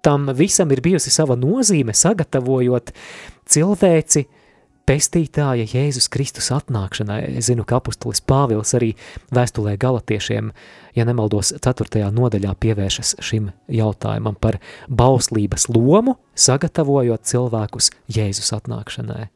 [0.02, 2.96] Tam visam ir bijusi sava nozīme, sagatavojot
[3.52, 4.28] cilvēci–
[4.90, 7.20] pestītāja Jēzus Kristus atnākšanai.
[7.40, 8.94] Es zinu, ka apustulis Pāvils arī
[9.36, 10.52] vēstulē galatiešiem,
[10.98, 12.08] ja nemaldos, 4.
[12.14, 19.30] nodaļā pievēršas šim jautājumam par bauslības lomu, sagatavojot cilvēkus Jēzus atnākšanai.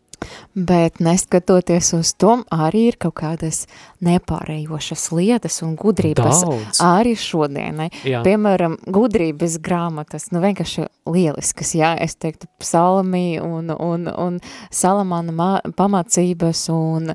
[0.56, 3.66] Bet neskatoties uz to, arī ir kaut kādas
[4.06, 6.82] nepārējošas lietas un gudrības Daudz.
[6.84, 7.90] arī šodienai.
[8.08, 8.22] Jā.
[8.26, 14.40] Piemēram, gudrības grāmatas, nu vienkārši lieliskas, jā, es teiktu, psalmī un, un, un
[14.74, 17.14] salamāna pamācības un,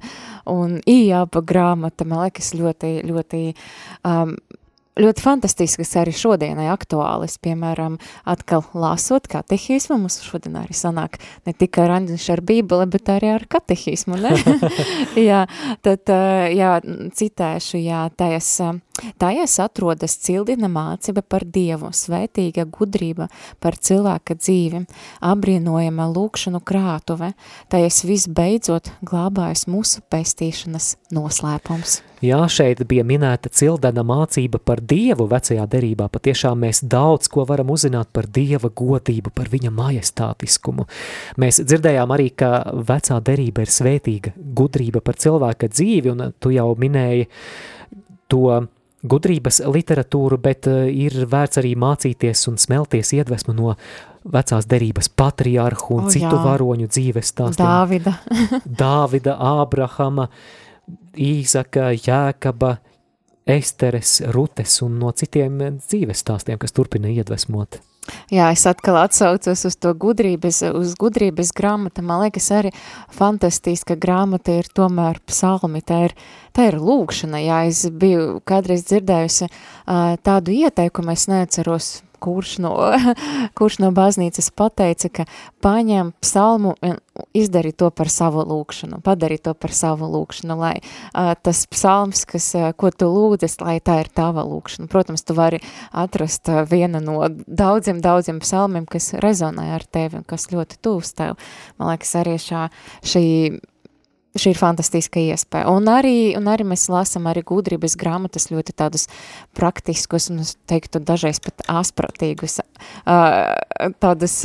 [0.51, 3.45] un ījāpa grāmata, man liekas, ļoti, ļoti
[4.07, 4.37] um,
[5.01, 11.87] ļoti fantastiskas arī šodienai aktuālis, piemēram, atkal lasot katehismu, mums šodien arī sanāk ne tikai
[11.91, 14.35] randiņš ar bībeli, bet arī ar katehismu, ne?
[15.31, 15.45] jā,
[15.87, 16.13] tad,
[16.57, 16.73] jā,
[17.21, 18.51] citēšu, jā, tajas,
[19.21, 23.31] tajas atrodas cildina mācība par Dievu, svētīga gudrība
[23.63, 24.85] par cilvēka dzīvi,
[25.33, 27.33] abrīnojama lūkšanu krātuve,
[27.73, 32.01] tajas visbeidzot glābājas mūsu pestīšanas noslēpums.
[32.21, 36.11] Jā, šeit bija minēta cildena mācība par Dievu vecajā derībā.
[36.13, 40.85] Patiešām mēs daudz ko varam uzzināt par Dieva godību, par viņa majestātiskumu.
[41.41, 46.69] Mēs dzirdējām arī, ka vecā derība ir svētīga gudrība par cilvēka dzīvi, un tu jau
[46.77, 47.31] minēji
[48.31, 48.45] to
[49.01, 53.75] gudrības literatūru, bet eh, ir vērts arī mācīties un smelties iedvesmu no
[54.21, 56.41] vecās derības patriarhu un O, citu jā.
[56.45, 57.65] varoņu dzīves stāstiem.
[57.65, 58.19] Dāvida.
[58.83, 60.29] Dāvida, Ābrahama,
[61.17, 62.77] Īzaka, Jēkaba,
[63.51, 67.81] Esteres, Rutes un no citiem dzīves stāstiem, kas turpina iedvesmot.
[68.31, 72.03] Jā, es atkal atsaucos uz to gudrības, uz gudrības grāmatu.
[72.07, 72.73] Man liekas, arī
[73.15, 75.83] fantastiska grāmata ir tomēr psalmi.
[75.87, 76.15] Tā ir,
[76.57, 77.43] tā ir lūkšana.
[77.45, 82.75] Jā, es biju kādreiz dzirdējusi uh, tādu ieteikumu, es neatceros, kurš no,
[83.59, 85.27] kurš no baznīcas pateica, ka
[85.65, 86.99] paņem psalmu un
[87.37, 92.51] izdari to par savu lūkšanu, padari to par savu lūkšanu, lai uh, tas psalms, kas,
[92.59, 94.89] uh, ko tu lūdzes, lai tā ir tava lūkšana.
[94.91, 100.29] Protams, tu vari atrast uh, viena no daudziem, daudziem psalmiem, kas rezonē ar tevi un
[100.29, 101.37] kas ļoti tūs tev.
[101.81, 102.69] Man liekas, arī šā,
[103.07, 103.27] šī
[104.39, 105.71] šī ir fantastiska iespēja.
[105.73, 109.09] Un arī, un arī mēs lasām arī gudrības grāmatas ļoti tādus
[109.57, 112.61] praktiskus un, es teiktu, dažreiz pat aspratīgus,
[114.01, 114.37] tādas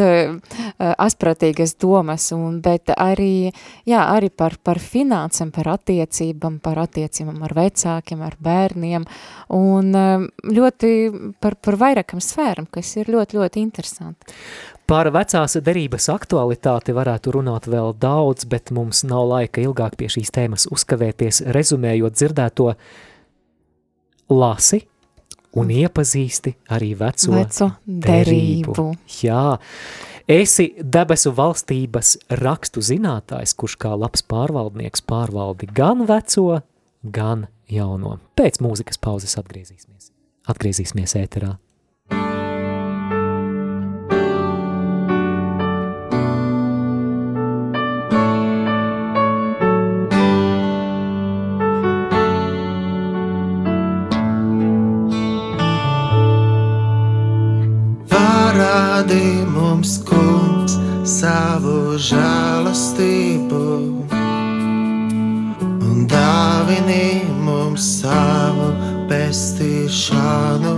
[0.79, 3.51] aspratīgas domas, un, bet arī,
[3.85, 9.05] jā, arī par, par finansēm, par attiecībām, par attiecībām ar vecākiem, ar bērniem,
[9.53, 9.91] un
[10.49, 10.93] ļoti
[11.43, 14.33] par, par vairākam sfēram, kas ir ļoti, ļoti interesanti.
[14.85, 20.29] Par vecās derības aktualitāti varētu runāt vēl daudz, bet mums nav laika ilgāk pie šīs
[20.35, 22.67] tēmas uzkavēties, rezumējot dzirdēto
[24.29, 24.83] lasi
[25.57, 28.87] un iepazīsti arī veco, Veco derību.
[29.23, 29.57] Jā,
[30.29, 36.61] esi debesu valstības rakstu zinātājs, kurš kā labs pārvaldnieks pārvaldi gan veco,
[37.01, 38.19] gan jauno.
[38.37, 40.11] Pēc mūzikas pauzes atgriezīsimies.
[40.45, 41.55] Atgriezīsimies ēterā.
[58.95, 63.63] Parādi mums, kungs, savu žēlastību
[65.83, 68.69] un dāvini mums savu
[69.11, 70.77] pestīšanu.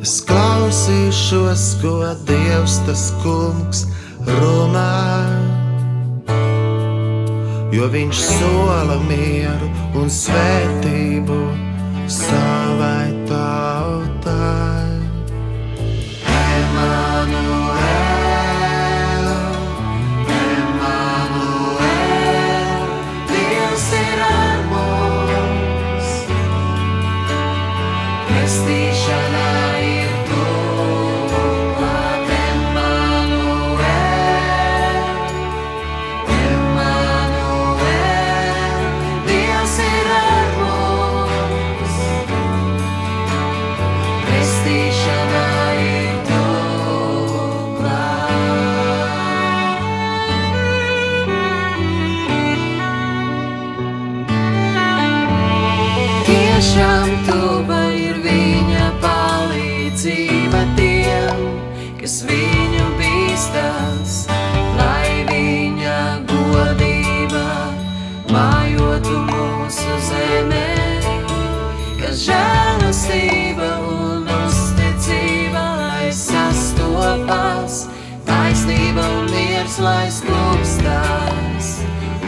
[0.00, 1.94] Es klausīšos, ko
[2.24, 3.84] Dievs tas kungs
[4.24, 5.28] runā.
[7.76, 11.42] Jo viņš sola mieru un svētību
[12.08, 13.91] savai tautai.
[79.72, 81.68] Miers, lai sklūpstās,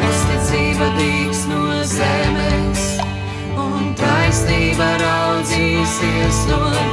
[0.08, 3.00] uzticība dīgs no zemes
[3.56, 6.83] un taisnība raudzīsies no debesīm.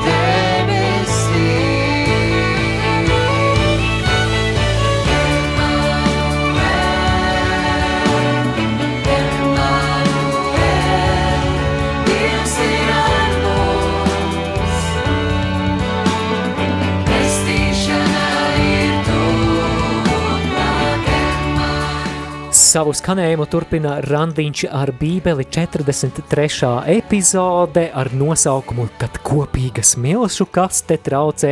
[22.72, 26.70] Savu skanējumu turpina randiņš ar bībeli 43.
[26.94, 31.50] epizode ar nosaukumu Kad kopīgas milšu kaste traucē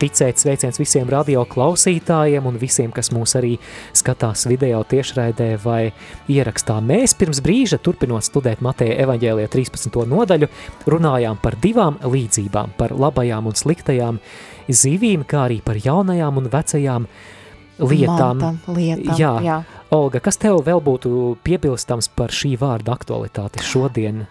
[0.00, 3.52] ticēt sveiciens visiem radio klausītājiem un visiem, kas mūs arī
[3.94, 5.92] skatās video tiešraidē vai
[6.34, 6.80] ierakstā.
[6.82, 10.02] Mēs pirms brīža, turpinot studēt Mateja evaņģēlija 13.
[10.16, 10.50] nodaļu,
[10.90, 14.18] runājām par divām līdzībām, par labajām un sliktajām
[14.66, 17.10] zivīm, kā arī par jaunajām un vecajām
[17.86, 18.38] lietām.
[18.40, 19.34] Mantam, lietām, Jā.
[19.44, 19.62] jā.
[19.94, 24.24] Olga, kas tev vēl būtu piebilstams par šī vārda aktualitāti šodien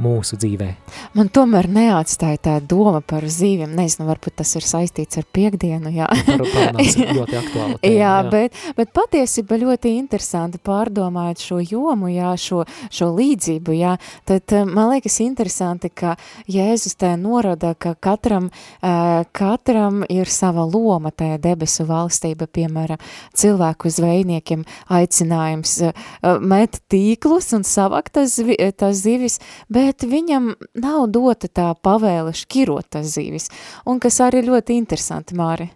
[0.00, 0.68] mūsu dzīvē?
[1.16, 3.74] Man tomēr neatstāja tā doma par zīviem.
[3.76, 6.08] Nezinu, varbūt tas ir saistīts ar piekdienu, jā.
[6.26, 7.78] Par, parunāsim ļoti aktuāli.
[7.84, 8.12] Jā, jā.
[8.32, 13.96] Bet, bet patiesībā ļoti interesanti pārdomājot šo jomu, jā, šo, šo līdzību, jā,
[14.28, 16.16] tad eh, man liekas interesanti, ka
[16.50, 18.48] Jēzus tā norada, ka katram,
[18.80, 23.00] uh, katram ir sava loma tajā debesu valstība, piemēram,
[23.36, 26.02] cilvēku zvejniekiem aicinājums uh,
[26.40, 28.38] met tīklus un savakt tas,
[28.78, 29.38] tas zivis,
[29.72, 33.50] bet viņam nav dota tā pavēle škirot tas zivis,
[33.86, 35.68] un kas arī ļoti interesanti, Māri,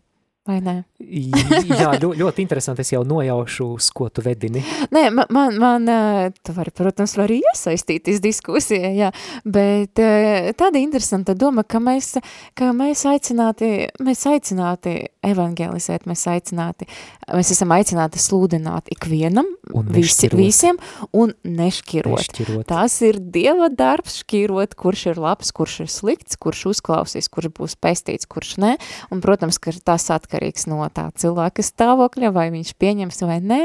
[0.46, 0.76] vai ne?
[0.96, 2.84] Jā, ļo, ļoti interesanti.
[2.84, 4.62] Es jau nojaušu, uz ko tu vedini.
[4.94, 5.98] Nē, man, man, man ā,
[6.46, 9.10] tu vari, protams, var arī iesaistīties diskusijā, jā,
[9.44, 12.14] bet ā, tāda interesanta doma, ka mēs,
[12.56, 13.72] ka mēs aicināti,
[14.06, 16.88] mēs aicināti evangelizēt, mēs aicināti,
[17.32, 20.38] mēs esam aicināti sludināt ikvienam, Un visi, nešķirot.
[20.38, 20.76] visiem,
[21.16, 22.20] un nešķirot.
[22.20, 22.64] Nešķirot.
[22.70, 27.74] Tas ir Dieva darbs šķirot, kurš ir labs, kurš ir slikts, kurš uzklausīs, kurš būs
[27.82, 28.76] pestīts, kurš ne,
[29.10, 33.62] un, protams, ka tas atkarīgs no tā cilvēka stāvokļa, vai viņš pieņems vai nē,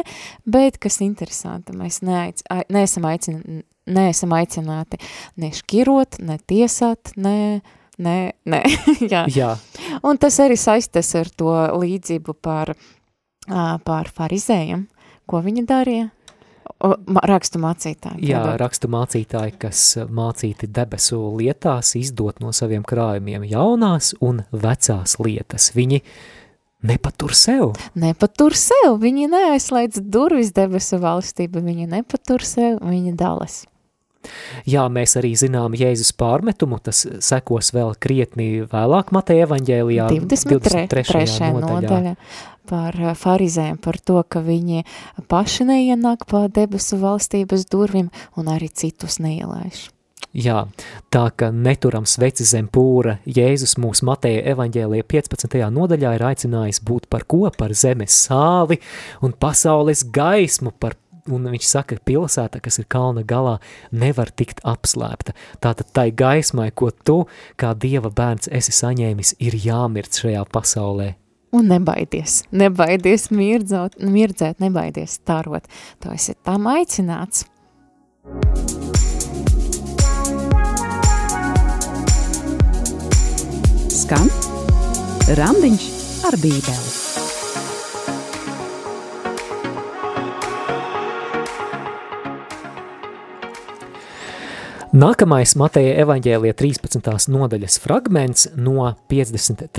[0.49, 4.97] bet, kas interesanti, mēs neaic, ai- neesam, aicin, neesam aicināti
[5.37, 7.61] ne šķirot, ne tiesāt, ne,
[8.01, 8.17] ne,
[8.49, 8.63] ne,
[9.13, 9.27] jā.
[9.29, 9.51] Jā,
[10.01, 12.73] Un tas arī saistas ar to līdzību par,
[13.45, 14.87] ā, par farizējiem,
[15.31, 16.09] ko viņi darīja.
[16.81, 18.23] Rakstu mācītāji.
[18.25, 18.57] jā piedod.
[18.61, 25.71] rakstu mācītāji, kas mācīti debesu lietās, izdot no saviem krājumiem jaunās un vecās lietas.
[25.75, 26.01] Viņi
[26.87, 27.75] nepatur sev.
[27.93, 33.63] Nepatur sev, viņi neaizslēdz durvis debesu valstība, viņi nepatur sev, viņi dalas.
[34.69, 41.49] Jā, mēs arī zinām Jēzus pārmetumu, tas sekos vēl krietni vēlāk Mateja evaņģēlijā 23.
[41.57, 42.13] nodaļa
[42.69, 44.85] par ā, farizēm, par to, ka viņi
[45.31, 49.89] paši neienāk pa debesu valstības durvim un arī citus neielaiž.
[50.31, 50.61] Jā,
[51.11, 55.57] tā ka neturam sveci zem pūra, Jēzus mūs Mateja evaņģēlija 15.
[55.75, 57.49] nodaļā ir aicinājis būt par ko?
[57.51, 58.79] Par zemes sāli
[59.19, 60.95] un pasaules gaismu, par
[61.29, 63.57] un viņš saka, pilsēta, kas ir kalna galā,
[63.91, 65.35] nevar tikt apslēpta.
[65.61, 67.25] Tātad tai gaismai, ko tu,
[67.59, 71.15] kā Dieva bērns, esi saņēmis, ir jāmirt šajā pasaulē.
[71.51, 75.67] Un nebaidies, nebaidies mirdzot, mirdzēt, nebaidies starot.
[75.99, 77.43] Tu esi tam aicināts.
[83.91, 84.31] Skan
[85.35, 85.87] Randiņš
[86.31, 87.00] ar bībeli.
[94.91, 97.05] Nākamais Mateja evaņģēlija 13.
[97.31, 99.69] nodaļas fragments no 53.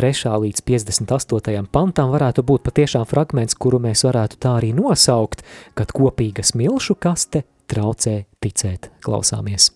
[0.41, 1.67] līdz 58.
[1.69, 5.43] pantam varētu būt patiešām fragments, kuru mēs varētu tā arī nosaukt,
[5.77, 8.89] kad kopīga smilšu kaste traucē ticēt.
[9.05, 9.75] Klausāmies.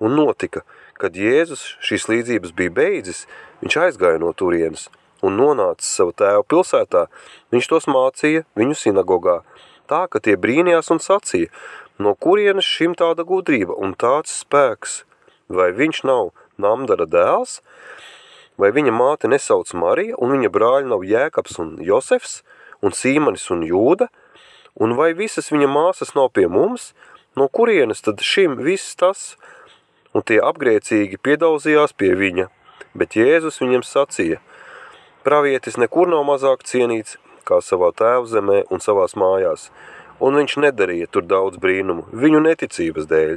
[0.00, 0.64] Un notika,
[0.96, 3.26] kad Jēzus šīs līdzības bija beidzis,
[3.60, 4.88] viņš aizgāja no turienes
[5.20, 7.04] un nonācis savu tēvu pilsētā,
[7.52, 9.42] viņš tos mācīja viņu sinagogā,
[9.92, 11.52] tā, ka tie brīnījās un sacīja,
[11.98, 15.02] no kurienes šim tāda gudrība un tāds spēks,
[15.48, 17.60] vai viņš nav Namdara dēls,
[18.58, 22.42] vai viņa māte nesauc Marija, un viņa brāļi nav Jēkabs un Josefs,
[22.82, 24.08] un Sīmanis un Jūda,
[24.78, 26.92] un vai visas viņa māsas nav pie mums,
[27.38, 29.36] no kurienes tad šim viss tas,
[30.14, 32.48] un tie apgriecīgi piedaudzījās pie viņa,
[32.98, 34.40] bet Jēzus viņam sacīja,
[35.26, 39.68] pravietis nekur nav mazāk cienīts, kā savā tēva zemē un savās mājās,
[40.20, 43.36] un viņš nedarīja tur daudz brīnumu, viņu neticības dēļ.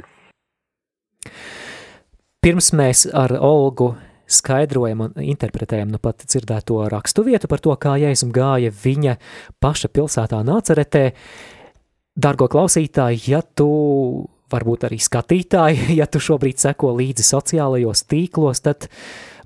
[2.42, 3.92] Pirms mēs ar Olgu
[4.32, 9.16] skaidrojam un interpretējam nu pat dzirdēto rakstu vietu par to, kā Jēzum gāja viņa
[9.62, 11.10] paša pilsētā nāceretē.
[12.12, 13.68] Dargo klausītāji, ja tu
[14.52, 18.88] varbūt arī skatītāji, ja tu šobrīd seko līdzi sociālajos tīklos, tad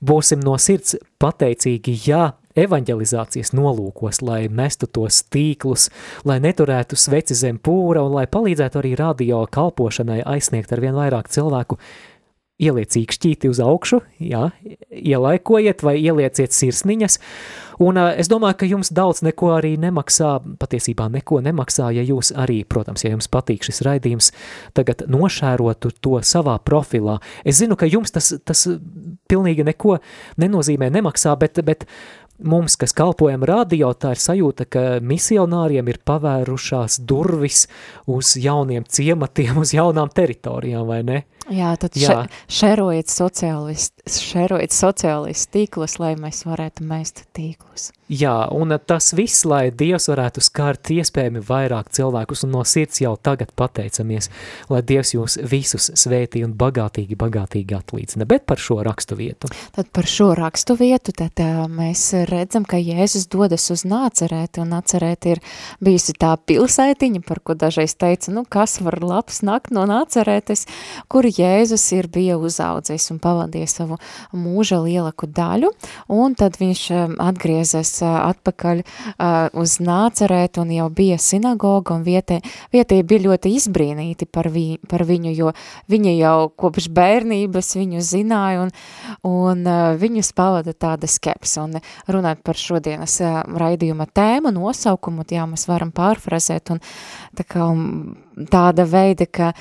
[0.03, 5.91] būsim no sirds pateicīgi, ja evanģelizācijas nolūkos, lai mestu tos tīklus,
[6.29, 11.31] lai neturētu sveci zem pūra un lai palīdzētu arī radio kalpošanai aizsniegt ar vien vairāk
[11.33, 11.81] cilvēku
[12.57, 14.49] ieliec īkšķīti uz augšu, jā,
[14.89, 17.19] ielaikojiet vai ielieciet sirsniņas,
[17.85, 22.63] un es domāju, ka jums daudz neko arī nemaksā, patiesībā neko nemaksā, ja jūs arī,
[22.65, 24.31] protams, ja jums patīk šis raidījums,
[24.77, 27.19] tagad nošērotu to savā profilā.
[27.45, 28.65] Es zinu, ka jums tas, tas
[29.29, 29.99] pilnīgi neko
[30.43, 31.87] nenozīmē nemaksā, bet, bet
[32.39, 37.67] mums, kas kalpojam radio, tā ir sajūta, ka misionāriem ir pavērušās durvis
[38.11, 41.23] uz jauniem ciematiem, uz jaunām teritorijām, vai ne?
[41.53, 42.09] Jā, tad Jā.
[42.09, 47.93] še, šerojiet sociālistu, šerojiet sociālistu tīklus, lai mēs varētu mēst tīklus.
[48.07, 53.17] Jā, un tas viss, lai Dievs varētu skārt iespējami vairāk cilvēkus, un no sirds jau
[53.19, 54.29] tagad pateicamies,
[54.71, 58.29] lai Dievs jūs visus svētī un bagātīgi, bagātīgi atlīdzina.
[58.31, 59.51] Bet par šo rakstu vietu.
[59.75, 65.35] Tad par šo rakstu vietu tad, mēs redzam, ka Jēzus dodas uz nācerēti, un nācerēti
[65.35, 65.43] ir
[65.83, 70.69] bijusi tā pilsētiņa, par ko dažreiz teica, nu, kas var labs nakt no nācerētes,
[71.11, 73.99] kur Jēzus ir bija uzaudzis un pavadīja savu
[74.37, 75.71] mūža lielaku daļu,
[76.13, 82.07] un tad viņš um, atgriezās uh, atpakaļ uh, uz nācerēt, un jau bija sinagoga, un
[82.07, 82.41] vietē,
[82.75, 85.53] vietē bija ļoti izbrīnīti par, vi, par viņu, jo
[85.93, 88.75] viņi jau kopš bērnības viņu zināja, un,
[89.29, 91.79] un uh, viņus pavada tāda skeps, un
[92.11, 96.83] runāt par šodienas uh, raidījuma tēmu, nosaukumu, jā, mēs varam pārfrazēt, un
[97.37, 98.15] tā kā um,
[98.53, 99.53] tāda veida, ka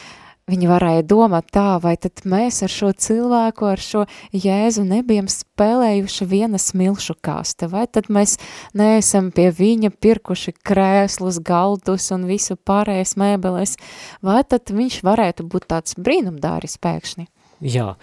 [0.46, 6.28] Viņi varēja domāt tā, vai tad mēs ar šo cilvēku, ar šo Jēzu nebijam spēlējuši
[6.30, 8.36] viena smilšu kaste, vai tad mēs
[8.78, 13.74] neesam pie viņa pirkuši krēslus, galdus un visu pārējais mēbeles,
[14.22, 17.26] vai tad viņš varētu būt tāds brīnumdāris pēkšņi.
[17.64, 17.94] Jā,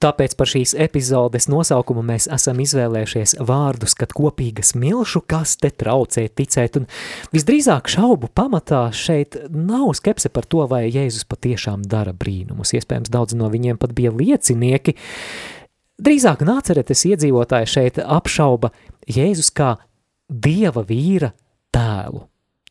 [0.00, 6.78] tāpēc par šīs epizodes nosaukumu mēs esam izvēlējušies vārdus, kad kopīgas milšu kaste traucē ticēt,
[6.80, 6.86] un
[7.34, 12.72] visdrīzāk šaubu pamatā šeit nav skepse par to, vai Jēzus patiešām dara brīnumus.
[12.78, 14.96] Iespējams, daudz no viņiem pat bija liecinieki.
[16.00, 18.72] Drīzāk nāceretes iedzīvotāji šeit apšauba
[19.12, 19.74] Jēzus kā
[20.28, 21.34] dieva vīra
[21.72, 22.24] tēlu.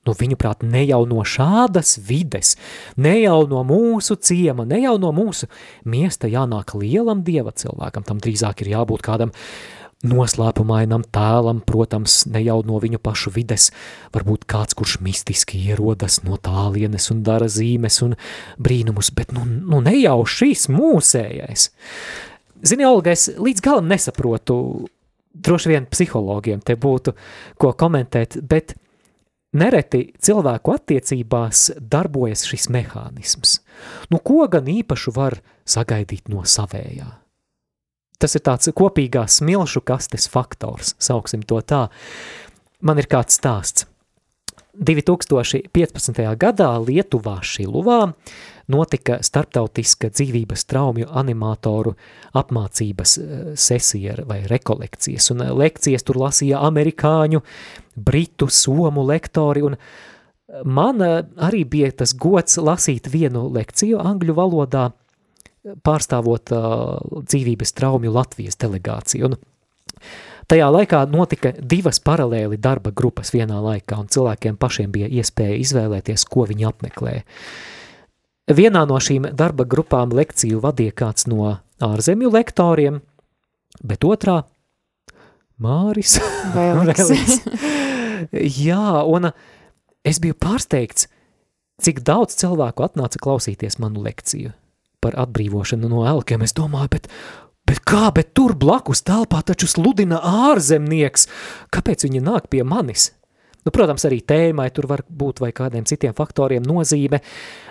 [0.05, 2.55] Nu, viņuprāt, ne jau no šādas vides,
[3.01, 5.49] ne jau no mūsu ciema, ne jau no mūsu
[5.89, 9.33] miesta jānāk lielam dieva cilvēkam, tam drīzāk ir jābūt kādam
[10.05, 13.71] noslēpumainam tēlam, protams, ne jau no viņu pašu vides,
[14.13, 18.15] varbūt kāds, kurš mistiski ierodas no tālienes un dara zīmes un
[18.61, 21.69] brīnumus, bet nu, nu ne jau šis mūsējais.
[22.65, 24.57] Zini, Olga, es līdz galam nesaprotu,
[25.35, 27.15] droši vien psihologiem te būtu
[27.61, 28.77] ko komentēt, bet
[29.55, 33.59] nereti cilvēku attiecībās darbojas šis mehānisms.
[34.11, 37.07] Nu, ko gan īpašu var sagaidīt no savējā?
[38.19, 41.87] Tas ir tāds kopīgās smilšu kastes faktors, sauksim to tā.
[42.85, 43.87] Man ir kāds stāsts.
[44.75, 46.19] 2015.
[46.35, 47.99] gadā Lietuvā Šiluvā
[48.71, 51.95] notika starptautiska dzīvības traumju animatoru
[52.35, 57.41] apmācības eh, sesija vai rekolekcijas, un eh, lekcijas tur lasīja amerikāņu,
[57.95, 59.77] britu, somu lektori, un
[60.65, 64.91] man eh, arī bija tas gods lasīt vienu lekciju angļu valodā,
[65.65, 69.31] pārstāvot uh, dzīvības traumju Latvijas delegāciju.
[69.31, 69.37] Un
[70.45, 76.25] Tajā laikā notika divas paralēli darba grupas vienā laikā, un cilvēkiem pašiem bija iespēja izvēlēties,
[76.29, 77.15] ko viņi apmeklē.
[78.45, 82.99] Vienā no šīm darba grupām lekciju vadīja kāds no ārzemju lektoriem,
[83.81, 84.43] bet otrā
[85.57, 86.19] Māris
[86.53, 87.39] Vēliks.
[88.67, 89.31] Jā, un
[90.05, 91.07] es biju pārsteigts,
[91.81, 94.53] cik daudz cilvēku atnāca klausīties manu lekciju
[95.01, 96.45] par atbrīvošanu no elkiem.
[96.45, 97.09] Es domāju, bet,
[97.65, 100.21] bet kā, bet tur blakus telpā taču sludina
[100.51, 101.25] ārzemnieks.
[101.73, 103.14] Kāpēc viņi nāk pie manis?
[103.65, 107.21] Nu, protams, arī tēmai tur var būt vai kādiem citiem faktoriem nozīme,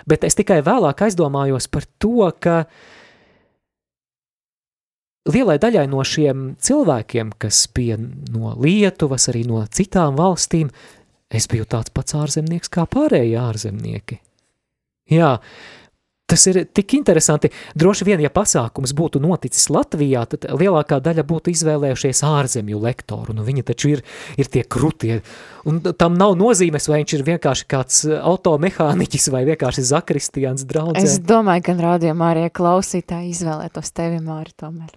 [0.07, 2.65] bet es tikai vēlāk aizdomājos par to, ka
[5.31, 10.73] lielai daļai no šiem cilvēkiem, kas bija no Lietuvas, arī no citām valstīm,
[11.31, 14.19] es biju tāds pats ārzemnieks kā pārējie ārzemnieki.
[15.15, 15.37] Jā,
[16.25, 17.51] tas ir tik interesanti.
[17.77, 23.35] Droši vien, ja pasākums būtu noticis Latvijā, tad lielākā daļa būtu izvēlējušies ārzemju lektoru.
[23.37, 24.03] Nu, viņi taču ir,
[24.41, 25.21] ir tie krutie.
[25.69, 31.05] Un tam nav nozīmes, vai viņš ir vienkārši kāds automehāniķis vai vienkārši zakristians draudzē.
[31.05, 34.93] Es domāju, gan rādījumā arī klausītāji izvēlētos tevi, Māri, tomēr.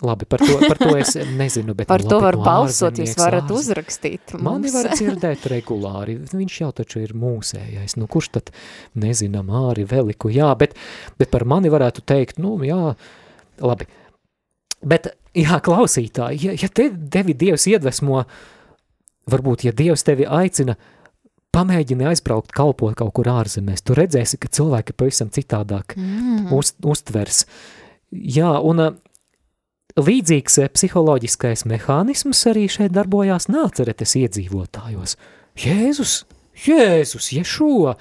[0.00, 3.44] Labi, par to, par to es nezinu, bet Par to labi, var balsot, jūs varat
[3.44, 4.72] ārz- uzrakstīt Mani mums.
[4.78, 8.48] var dzirdēt regulāri, viņš jau taču ir mūsējais, nu kurš tad
[8.96, 10.72] nezina Māri Veliku, jā, bet,
[11.20, 12.94] bet par mani varētu teikt, nu jā,
[13.60, 13.84] labi.
[14.80, 18.22] Bet, jā, klausītāji, ja, ja te, tevi Dievs iedvesmo,
[19.30, 20.78] varbūt, ja Dievs tevi aicina,
[21.52, 26.48] pamēģini aizbraukt kalpot kaut kur ārzemēs, tu redzēsi, ka cilvēki pavisam citādāk Mm.
[26.56, 27.44] uz, uztvers.
[28.14, 28.80] Jā, un
[30.04, 35.16] līdzīgs ā, psiholoģiskais mehānisms arī šeit darbojās nāceretes iedzīvotājos.
[35.60, 36.14] Jēzus,
[36.66, 37.96] Jēzus, Ješua,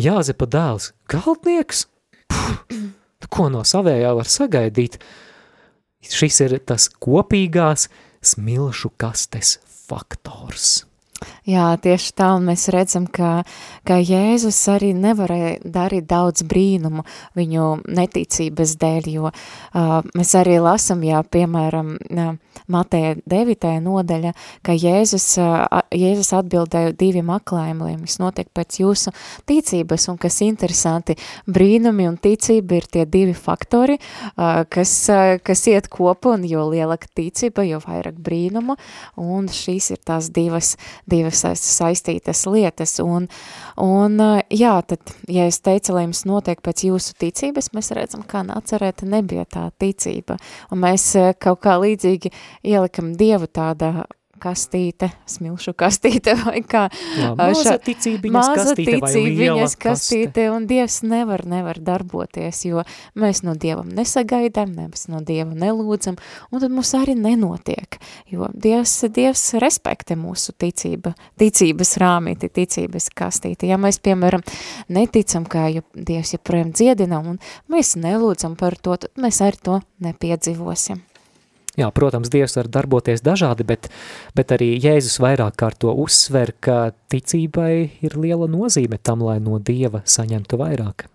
[0.00, 1.86] Jāzepa dēls, galdnieks?
[2.30, 2.52] Puh,
[3.34, 5.00] ko no savējā var sagaidīt?
[6.10, 7.90] Šis ir tas kopīgās
[8.24, 10.89] smilšu kastes faktors.
[11.48, 13.42] Jā, tieši tā, un mēs redzam, ka,
[13.88, 17.04] ka Jēzus arī nevarēja darīt daudz brīnumu
[17.38, 22.30] viņu neticības dēļ, jo uh, mēs arī lasam, jā, piemēram, uh,
[22.70, 23.72] Mateja 9.
[23.82, 24.32] nodaļa,
[24.66, 29.14] ka Jēzus, uh, Jēzus atbildēja divi maklājumi, lai viss notiek pēc jūsu
[29.50, 31.16] ticības, un kas interesanti,
[31.50, 36.68] brīnumi un ticība ir tie divi faktori, uh, kas, uh, kas iet kopā, un jo
[36.70, 38.78] lielāka ticība, jo vairāk brīnumu,
[39.20, 40.76] un šīs ir tās divas,
[41.10, 43.28] divas saist- saistītas lietas, un,
[43.80, 44.16] un
[44.50, 49.08] jā, tad, ja es teicu, lai jums notiek pēc jūsu ticības, mēs redzam, kā nacerēta
[49.10, 50.38] nebija tā ticība,
[50.70, 51.10] un mēs
[51.42, 52.32] kaut kā līdzīgi
[52.72, 54.06] ielikam Dievu tādā
[54.40, 56.86] kastīte, smilšu kastīte vai kā
[57.18, 59.00] Jā, maza ticībiņas maza kastīte
[59.60, 59.80] kaste.
[59.84, 62.84] kastīte, un Dievs nevar, nevar darboties, jo
[63.18, 66.18] mēs no Dievam nesagaidām, mēs no Dieva nelūdzam,
[66.50, 73.70] un tad mums arī nenotiek, jo Dievs, Dievs respekte mūsu ticība, ticības rāmīti, ticības kastīti.
[73.70, 74.44] Ja mēs, piemēram,
[74.88, 79.80] neticam, kā jo Dievs joprojām dziedina, un mēs nelūdzam par to, tad mēs arī to
[80.04, 81.09] nepiedzīvosim.
[81.78, 83.86] Jā, protams, Dievs var darboties dažādi, bet,
[84.34, 89.60] bet arī Jēzus vairāk kārt to uzsver, ka ticībai ir liela nozīme tam, lai no
[89.62, 91.06] Dieva saņemtu vairāk.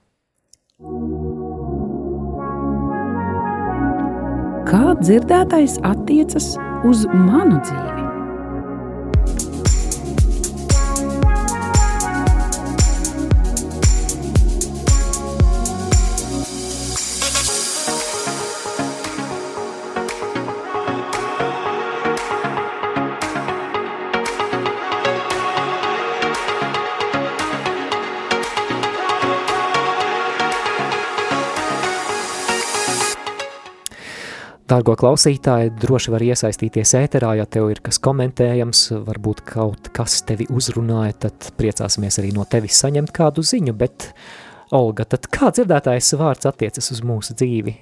[4.66, 6.56] Kā dzirdētais attiecas
[6.88, 7.95] uz manu dzīvi?
[34.66, 40.48] Dārgo klausītāji, droši var iesaistīties ēterā, ja tev ir kas komentējams, varbūt kaut kas tevi
[40.50, 44.10] uzrunāja, tad priecāsimies arī no tevis saņemt kādu ziņu, bet
[44.74, 47.76] Olga, tad kā dzirdētājs vārds attiecas uz mūsu dzīvi?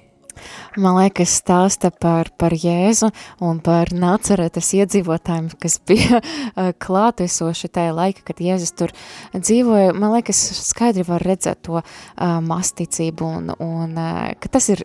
[0.76, 3.08] Man liekas, stāsta par, par Jēzu
[3.44, 8.92] un par naceretes iedzīvotājiem, kas bija eh, klātesoši tajā laika, kad Jēzus tur
[9.32, 9.94] dzīvoja.
[9.96, 11.86] Man liekas, skaidri var redzēt to uh,
[12.44, 14.84] masticību un, un uh, ka tas ir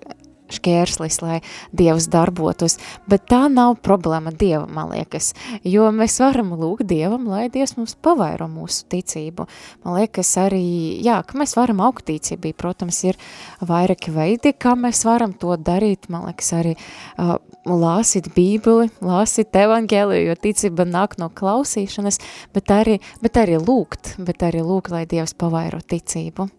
[0.53, 1.39] šķērslis, lai
[1.75, 2.77] Dievs darbotos,
[3.09, 5.33] bet tā nav problēma Dieva, man liekas,
[5.63, 9.47] jo mēs varam lūgt Dievam, lai Dievs mums pavairo mūsu ticību.
[9.85, 10.63] Man liekas arī,
[11.05, 13.19] jā, ka mēs varam augt ticībā, protams, ir
[13.65, 17.37] vairāki veidi, kā mēs varam to darīt, man liekas arī uh,
[17.69, 22.21] lāsīt bībeli, lāsīt evangēliju, jo ticība nāk no klausīšanas,
[22.55, 26.49] bet arī, bet arī lūgt, bet arī lūgt, lai Dievs pavairo ticību.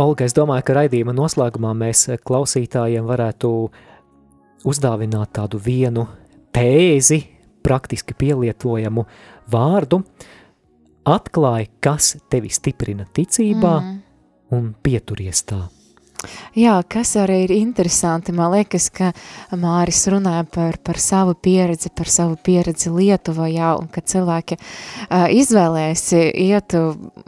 [0.00, 3.50] Olga, es domāju, ka raidījuma noslēgumā mēs klausītājiem varētu
[4.68, 6.06] uzdāvināt tādu vienu
[6.54, 7.20] tēzi,
[7.62, 9.04] praktiski pielietojamu
[9.52, 10.00] vārdu,
[11.08, 14.00] atklāja, kas tevi stiprina ticībā mm.
[14.56, 15.60] un pieturies tā.
[16.58, 19.12] Jā, kas arī ir interesanti, man liekas, ka
[19.56, 25.28] Māris runāja par, par savu pieredzi, par savu pieredzi Lietuvā, jā, un ka cilvēki uh,
[25.32, 26.76] izvēlēs iet,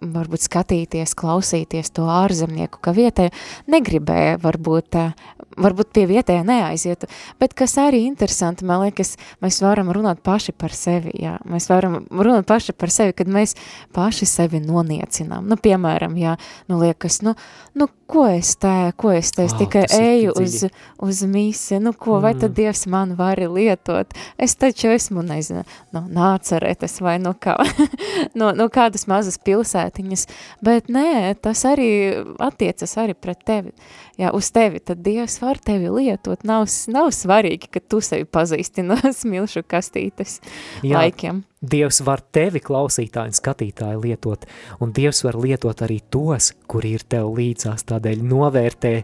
[0.01, 3.35] varbūt skatīties, klausīties to ārzemnieku, ka vietēji
[3.73, 5.15] negribēja varbūt uh,
[5.61, 7.09] varbūt pie vietējā neaizietu,
[7.41, 9.15] bet kas arī interesanti, man liekas,
[9.45, 13.57] mēs varam runāt paši par sevi, jā, mēs varam runāt paši par sevi, kad mēs
[13.95, 16.37] paši sevi noniecinām, nu, piemēram, jā,
[16.71, 17.37] nu, liekas, nu,
[17.79, 20.61] nu, ko es te, ko es te, es Vau, tikai eju uz,
[21.03, 22.55] uz misi, nu, ko, vai tad Mm.
[22.55, 27.57] Dievs man var lietot, es taču esmu, nezinu, no nāceretes vai no kā,
[28.39, 30.27] no, no kādas mazas pilsētiņas,
[30.63, 31.91] bet nē, tas arī
[32.39, 33.75] attiecas arī pret tevi,
[34.21, 38.85] jā, uz tevi, tad Dievs var tevi lietot, nav, nav svarīgi, ka tu sevi pazīsti
[38.87, 40.39] no smilšu kastītes
[40.83, 41.01] Jā.
[41.01, 41.43] laikiem.
[41.65, 44.45] Dievs var tevi, klausītāji un skatītāji, lietot,
[44.85, 48.95] un Dievs var lietot arī tos, kuri ir tev līdzās, tādēļ novērtē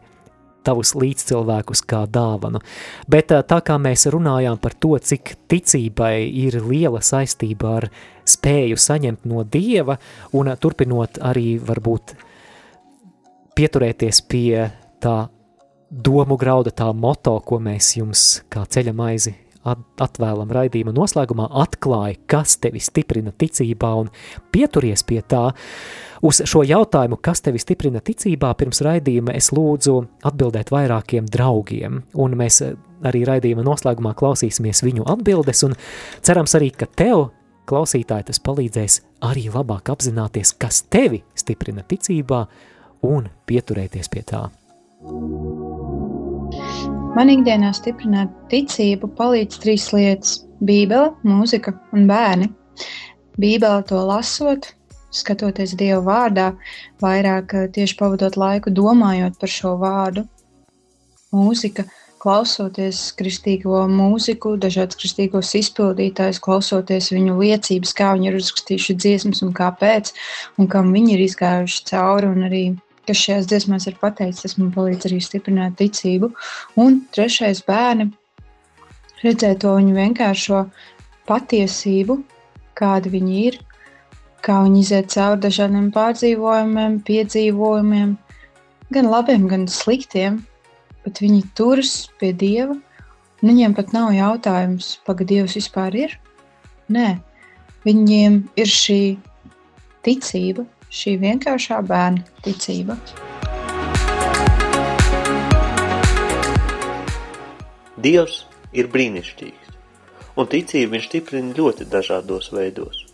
[0.64, 2.60] tavus līdzcilvēkus kā dāvanu.
[3.10, 7.88] Bet tā kā mēs runājām par to, cik ticībai ir liela saistība ar
[8.28, 9.96] spēju saņemt no Dieva,
[10.36, 12.14] un turpinot arī varbūt
[13.56, 14.68] pieturēties pie
[15.02, 15.16] tā
[15.90, 19.34] domu grauda, tā moto, ko mēs jums kā ceļa maizi
[19.64, 24.10] at- atvēlam raidījuma noslēgumā, atklāja, kas tevi stiprina ticībā un
[24.52, 25.50] pieturies pie tā.
[26.22, 32.36] Uz šo jautājumu, kas tevi stiprina ticībā, pirms raidījuma es lūdzu atbildēt vairākiem draugiem, un
[32.36, 32.60] mēs
[33.02, 35.76] arī raidījuma noslēgumā klausīsimies viņu atbildes, un
[36.20, 37.30] cerams arī, ka tev,
[37.70, 42.46] klausītāji, tas palīdzēs arī labāk apzināties, kas tevi stiprina ticībā
[43.08, 44.48] un pieturēties pie tā.
[47.16, 50.34] Man ikdienā stiprināt ticību palīdz trīs lietas-
[50.68, 52.50] Bībele, mūzika un bērni.
[53.40, 54.68] Bībeli to lasot,
[55.10, 56.50] skatoties Dieva vārdā,
[57.00, 60.26] vairāk eh, tieši pavadot laiku domājot par šo vārdu.
[61.32, 61.86] Mūzika,
[62.20, 69.56] klausoties kristīgo mūziku, dažādas kristīgos izpildītājus, klausoties viņu liecības, kā viņi ir uzrakstījuši dziesmas un
[69.56, 70.12] kāpēc,
[70.60, 72.64] un kam viņi ir izgājuši cauri, un arī
[73.10, 76.30] kas šajās dziesmās ir pateicis, tas man palīdz arī stiprināt ticību.
[76.78, 78.10] Un trešais bērni
[79.24, 80.64] redzēt to viņu vienkāršo
[81.28, 82.20] patiesību,
[82.78, 83.58] kāda viņi ir,
[84.46, 88.14] kā viņi iziet cauri dažādiem pārdzīvojumiem, piedzīvojumiem,
[88.94, 90.40] gan labiem, gan sliktiem,
[91.04, 92.78] bet viņi turas pie Dieva.
[93.40, 96.16] Viņiem pat nav jautājums, pagaidi, Dievs vispār ir?
[96.92, 97.14] Nē,
[97.86, 99.00] viņiem ir šī
[100.04, 102.96] ticība, šī vienkāršā bērna ticība.
[108.00, 109.74] Dievs ir brīnišķīgs,
[110.40, 113.04] un ticību viņš stiprina ļoti dažādos veidos.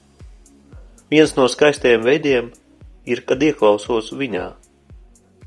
[1.11, 2.51] Viens no skaistajiem veidiem
[3.07, 4.49] ir, kad ieklausos viņā,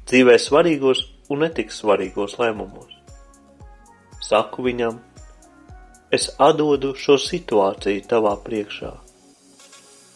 [0.07, 2.93] dzīvē svarīgos un netik svarīgos lēmumos.
[4.23, 4.99] Saku viņam,
[6.11, 8.91] es atdodu šo situāciju tavā priekšā.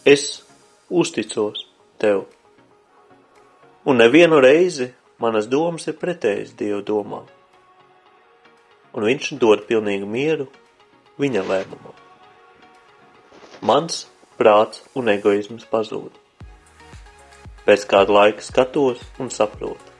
[0.04, 0.42] Es
[0.90, 1.64] uzticos
[1.98, 2.26] tev.
[3.84, 4.90] Un nevienu reizi
[5.20, 7.26] manas domas ir pretējas Dieva domām
[8.94, 10.46] un viņš dod pilnīgu mieru
[11.18, 11.94] viņa lēmumam.
[13.64, 14.04] Mans
[14.38, 16.12] prāts un egoisms pazūd.
[17.64, 19.92] Pēc kāda laika skatos un saprotu.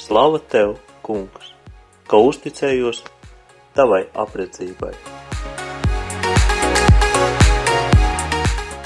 [0.00, 1.52] Slava tev, kungs,
[2.08, 3.04] ka uzticējos
[3.76, 4.94] tavai apredzībai.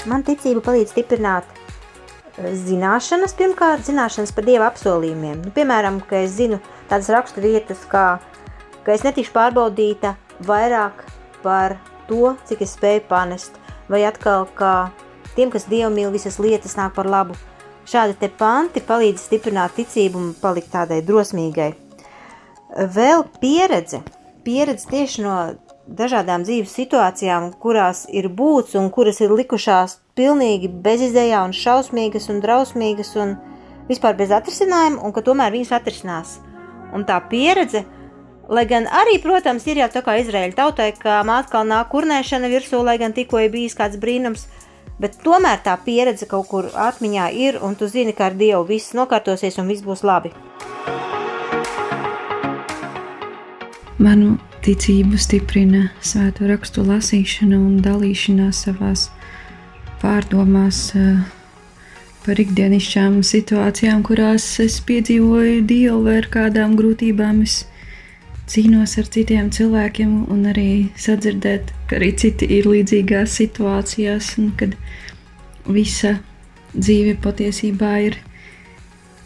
[0.09, 1.58] Man ticība palīdz stiprināt
[2.39, 5.41] zināšanas, pirmkārt, zināšanas par Dieva apsolījumiem.
[5.45, 6.59] Nu, piemēram, ka es zinu
[6.89, 8.19] tādas rakstu vietas, kā,
[8.85, 10.15] ka es netikšu pārbaudīta
[10.47, 11.03] vairāk
[11.43, 11.77] par
[12.09, 13.59] to, cik es spēju panest,
[13.91, 14.91] vai atkal, ka
[15.35, 17.37] tiem, kas Dievu mīl, visas lietas nāk par labu.
[17.89, 21.71] Šādi te panti palīdz stiprināt ticību un palikt tādai drosmīgai.
[22.93, 24.03] Vēl pieredze,
[24.45, 25.37] pieredze tieši no
[25.89, 32.43] dažādām dzīves situācijām, kurās ir būts un kuras ir likušās pilnīgi bezizējā un šausmīgas un
[32.43, 33.37] drausmīgas un
[33.89, 36.37] vispār bez atrisinājuma, un ka tomēr viņas atrisinās.
[36.93, 37.85] Un tā pieredze,
[38.49, 42.97] lai gan arī, protams, ir jau tā kā Izraēļa tautai, ka mātkalnā kurnēšana virsū, lai
[43.01, 44.47] gan tikko ir bijis kāds brīnums,
[44.99, 48.95] bet tomēr tā pieredze kaut kur atmiņā ir, un tu zini, ka ar Dievu viss
[48.97, 50.33] nokārtosies un viss būs labi.
[53.99, 59.09] Manu ticību stiprina svēto rakstu lasīšana un dalīšanās savās
[60.01, 61.19] pārdomās eh,
[62.25, 67.63] par ikdienišķām situācijām, kurās es piedzīvoju Dievu vai ar kādām grūtībām es
[68.49, 74.75] cīnos ar citiem cilvēkiem, un arī sadzirdēt, ka arī citi ir līdzīgās situācijās, un kad
[75.69, 76.17] visa
[76.73, 78.19] dzīve patiesībā ir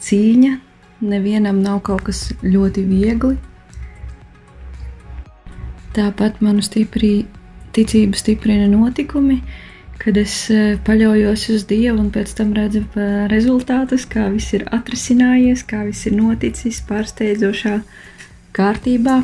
[0.04, 0.54] cīņa.
[1.04, 3.36] Nevienam nav kaut kas ļoti viegli.
[5.94, 7.26] Tāpat manu stipri,
[7.76, 9.42] ticību stiprina notikumi,
[10.04, 12.84] kad es eh, paļaujos uz Dievu un pēc tam redzu
[13.32, 17.80] rezultātus, kā viss ir atrisinājies, kā viss ir noticis pārsteidzošā
[18.54, 19.22] kārtībā.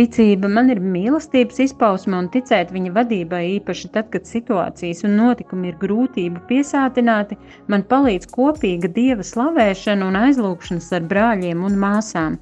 [0.00, 5.68] Ticība man ir mīlestības izpausme un ticēt viņa vadībai, īpaši tad, kad situācijas un notikumi
[5.68, 7.36] ir grūtību piesātināti,
[7.68, 12.40] man palīdz kopīga dieva slavēšana un aizlūgšanas ar brāļiem un māsām.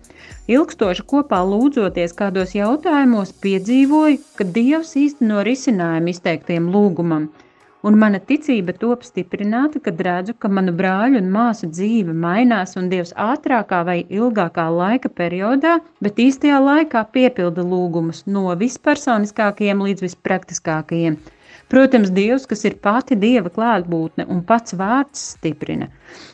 [0.54, 7.26] Ilgstoši kopā lūdzoties kādos jautājumos, piedzīvoju, ka dievs īsteno risinājumu izteiktiem lūgumam–
[7.87, 12.91] un mana ticība top stiprināta, kad redzu, ka manu brāļu un māsu dzīve mainās un
[12.93, 21.18] Dievs ātrākā vai ilgākā laika periodā, bet īstajā laikā piepilda lūgumus no vispersoniskākajiem līdz vispraktiskākajiem.
[21.68, 25.90] Protams, Dievs, kas ir pati Dieva klātbūtne un pats vārds stiprina.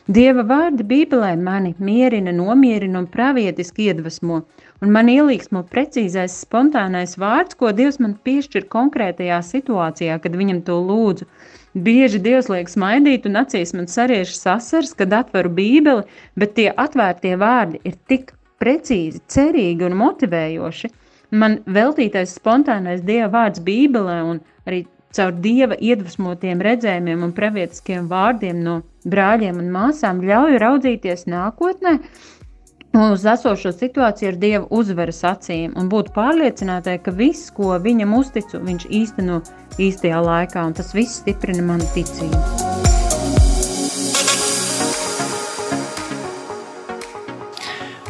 [0.07, 4.37] Dieva vārdi Bībelē mani mierina, nomierina un pravietiski iedvesmo,
[4.79, 10.79] un man ielīgsmo precīzais, spontānais vārds, ko Dievs man piešķir konkrētajā situācijā, kad viņam to
[10.87, 11.27] lūdzu.
[11.75, 16.07] Bieži Dievs liek smaidīt un acīs man sariež sasars, kad atveru bībeli,
[16.39, 18.31] bet tie atvērtie vārdi ir tik
[18.63, 20.95] precīzi, cerīgi un motivējoši.
[21.35, 24.85] Man veltītais spontānais Dieva vārds bībelē un arī
[25.15, 31.99] caur Dieva iedvesmotiem redzējumiem un pravietiskiem vārdiem no brāļiem un māsām ļauj raudzīties nākotnē,
[32.95, 38.61] uz esošo situāciju ar Dieva uzvaras acīm un būt pārliecinātai, ka viss, ko viņam uzticu,
[38.63, 39.41] viņš īsteno
[39.81, 42.43] īstajā laikā, un tas viss stiprina manu ticību.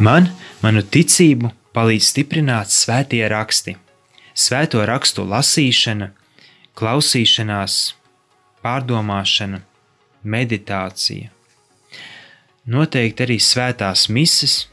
[0.05, 0.27] Man,
[0.59, 3.77] manu ticību palīdz stiprināt svētie raksti,
[4.35, 6.11] svēto rakstu lasīšana,
[6.75, 7.95] klausīšanās,
[8.65, 9.61] pārdomāšana,
[10.23, 11.31] meditācija.
[12.65, 14.65] Noteikti arī svētās mises,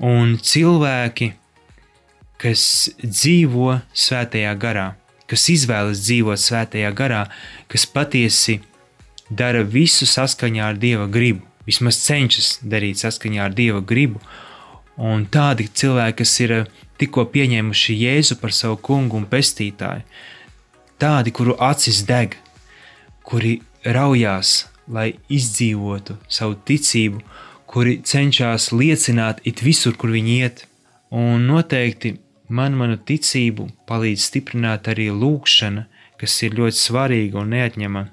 [0.00, 1.32] un cilvēki,
[2.40, 2.64] kas
[3.04, 4.86] dzīvo svētajā garā,
[5.30, 7.24] kas izvēlas dzīvot svētajā garā,
[7.68, 8.58] kas patiesi
[9.30, 14.20] dara visu saskaņā ar Dieva gribu, vismaz cenšas darīt saskaņā ar Dieva gribu,
[15.00, 16.56] un tādi cilvēki, kas ir
[17.00, 20.04] tikko pieņēmuši Jēzu par savu kungu un pestītāju,
[20.98, 22.36] tādi, kuru acis deg,
[23.24, 27.22] kuri raujās, lai izdzīvotu savu ticību,
[27.66, 30.66] kuri cenšas liecināt it visur, kur viņi iet.
[31.14, 32.16] Un noteikti
[32.48, 35.86] man manu ticību palīdz stiprināt arī lūkšana,
[36.20, 38.04] kas ir ļoti svarīga un neatņemama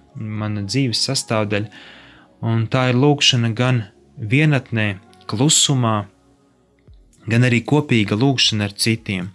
[0.41, 1.69] mana dzīves sastāvdaļa.
[2.41, 3.83] Un tā ir lūkšana gan
[4.17, 4.95] vienatnē,
[5.29, 6.07] klusumā,
[7.29, 9.29] gan arī kopīga lūkšana ar citiem.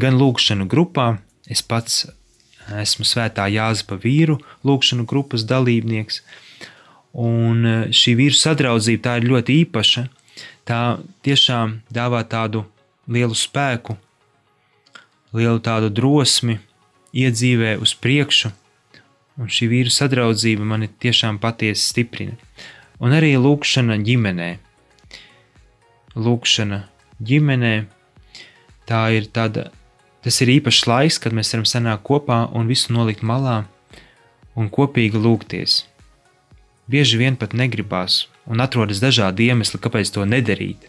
[0.00, 1.18] Gan lūkšanu grupā,
[1.50, 2.06] es pats
[2.78, 6.22] esmu svētā Jāzepa vīru lūkšanu grupas dalībnieks,
[7.12, 10.04] Un e, šī vīru sadraudzība tā ir ļoti īpaša.
[10.68, 10.80] Tā
[11.26, 12.62] tiešām dāvā tādu
[13.10, 13.96] lielu spēku,
[15.34, 16.60] lielu tādu drosmi,
[17.10, 18.52] iedzīvē uz priekšu,
[19.40, 22.38] un šī vīru sadraudzība mani tiešām patiesi stiprina.
[23.02, 24.50] Un arī lūkšana ģimenē.
[26.14, 26.84] Lūkšana
[27.26, 27.74] ģimenē
[28.86, 29.70] tā ir tāda,
[30.24, 33.62] tas ir īpašs laiks, kad mēs varam sanākt kopā un visu nolikt malā
[34.56, 35.84] un kopīgi lūgties
[36.90, 40.88] bieži vien pat negribās, un atrodas dažādi iemesli, kāpēc to nedarīt.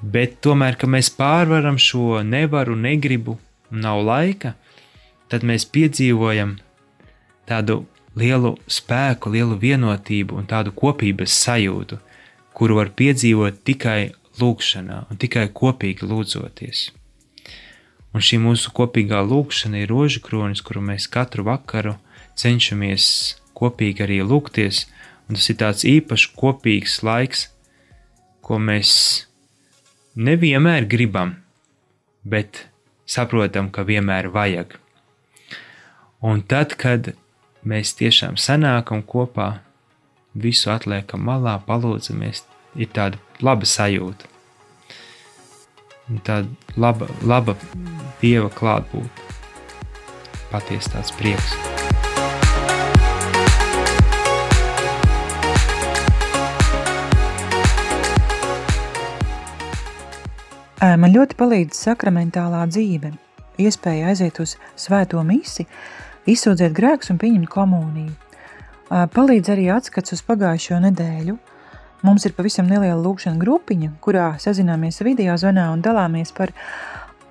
[0.00, 3.36] Bet tomēr, kad mēs pārvaram šo nevaru, negribu,
[3.70, 4.54] nav laika,
[5.30, 6.56] tad mēs piedzīvojam
[7.46, 7.84] tādu
[8.18, 12.00] lielu spēku, lielu vienotību un tādu kopības sajūtu,
[12.56, 14.00] kuru var piedzīvot tikai
[14.40, 16.88] lūkšanā un tikai kopīgi lūdzoties.
[18.10, 21.94] Un šī mūsu kopīgā lūkšana ir rožu kronis, kuru mēs katru vakaru
[22.40, 23.04] cenšamies
[23.54, 24.86] kopīgi arī lūgties,
[25.30, 27.46] tas ir tāds īpašs kopīgs laiks,
[28.42, 28.92] ko mēs
[30.18, 31.36] nevienmēr gribam,
[32.24, 32.66] bet
[33.06, 34.74] saprotam, ka vienmēr vajag.
[36.26, 37.12] Un tad, kad
[37.62, 39.60] mēs tiešām sanākam kopā,
[40.34, 42.44] visu atliekam malā, palūdzamies,
[42.76, 44.28] ir tāda laba sajūta.
[46.10, 47.54] Tāda laba, laba
[48.20, 49.28] dieva klātbūtne.
[50.50, 51.52] Patiesi tāds prieks.
[60.80, 63.12] Man ļoti palīdz sakramentālā dzīve,
[63.60, 65.66] iespēja aiziet uz svēto misi,
[66.26, 68.14] izsūdziet grēkus un pieņemt komuniju.
[68.88, 71.36] Palīdz arī atskats uz pagājušo nedēļu.
[72.00, 76.54] Mums ir pavisam neliela lūkšana grupiņa, kurā sazināmies video zvanā un dalāmies par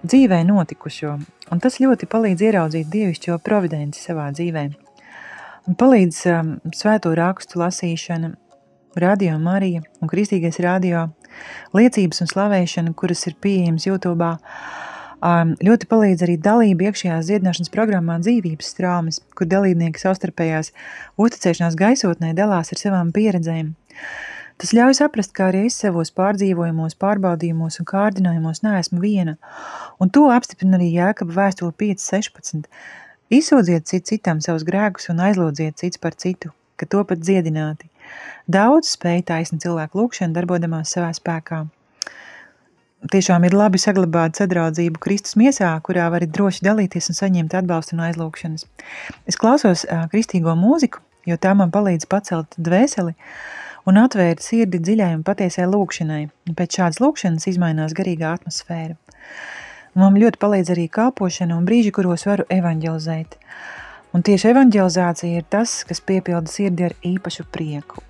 [0.04, 1.16] dzīvē notikušo.
[1.50, 4.68] Un tas ļoti palīdz ieraudzīt dievišķo providenci savā dzīvē.
[5.66, 8.36] Un palīdz um, svēto rakstu lasīšana,
[9.02, 11.08] radio Marija un kristīgais radio,
[11.74, 14.32] liecības un slavēšana, kuras ir pieejamas YouTube.
[15.20, 20.76] Um, ļoti palīdz arī dalība iekšējās dziedināšanas programmā dzīvības strāmas, kur dalībnieki savstarpējās
[21.18, 23.74] uzticēšanās gaisotnē dalās ar savām pieredzēm.
[24.60, 29.38] Tas ļauj saprast, ka arī es savos pārdzīvojumos, pārbaudījumos un kārdinājumos neesmu viena,
[30.04, 32.66] un to apstiprina arī Jēkaba vēstule 5.16.
[33.32, 37.88] Izsūdziet cit citam savus grēkus un aizlūdziet cits par citu, ka to pat dziedināti.
[38.52, 41.62] Daudz spēj taisni cilvēku lūkšana darbodamās savā spēkā.
[43.16, 48.04] Tiešām ir labi saglabāt sadraudzību Kristus miesā, kurā var droši dalīties un saņemt atbalstu no
[48.10, 48.68] aizlūkšanas.
[49.24, 51.00] Es klausos uh, kristīgo mūziku,
[51.30, 53.16] jo tā man palīdz pacelt dvēseli
[53.88, 56.24] un atvērt sirdi dziļai un patiesai lūkšanai.
[56.58, 58.98] Pēc šādas lūkšanas izmainās garīgā atmosfēra.
[60.00, 63.40] Man ļoti palīdz arī kalpošana un brīži, kuros varu evanģelizēt.
[64.16, 68.09] Un tieši evanģelizācija ir tas, kas piepilda sirdi ar īpašu prieku.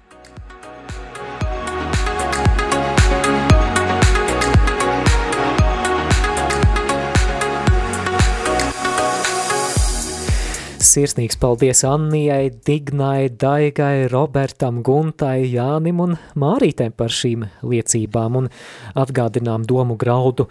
[10.89, 18.47] Sirsnīgs paldies Annijai, Dignai, Daigai, Robertam, Guntai, Jānim un Mārītēm par šīm liecībām un
[18.97, 20.47] atgādinām domu graudu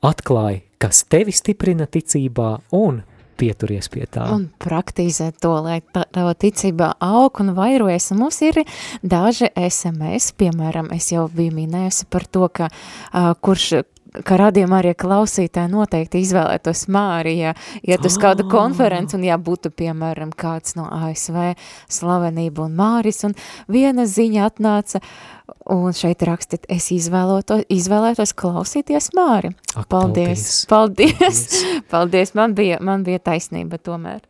[0.00, 3.02] atklāja, kas tevi stiprina ticībā un
[3.42, 4.30] pieturies pie tā.
[4.32, 8.12] Un praktizē to, lai tava ticība aug un vairojas.
[8.14, 8.62] Un mums ir
[9.02, 13.82] daži SMS, piemēram, es jau biju minējusi par to, ka uh, kurš
[14.26, 20.34] ka radījumā arī klausītāji noteikti izvēlētos Mārija, iet uz kādu konferenci un ja būtu, piemēram,
[20.36, 21.54] kāds no ASV
[21.92, 23.36] slavenība un Māris, un
[23.72, 25.00] viena ziņa atnāca,
[25.72, 29.54] un šeit rakstīt, es izvēlotos, izvēlētos klausīties Māri.
[29.74, 34.20] Ak, paldies, paldies, paldies, paldies, man bija, man bija taisnība tomēr.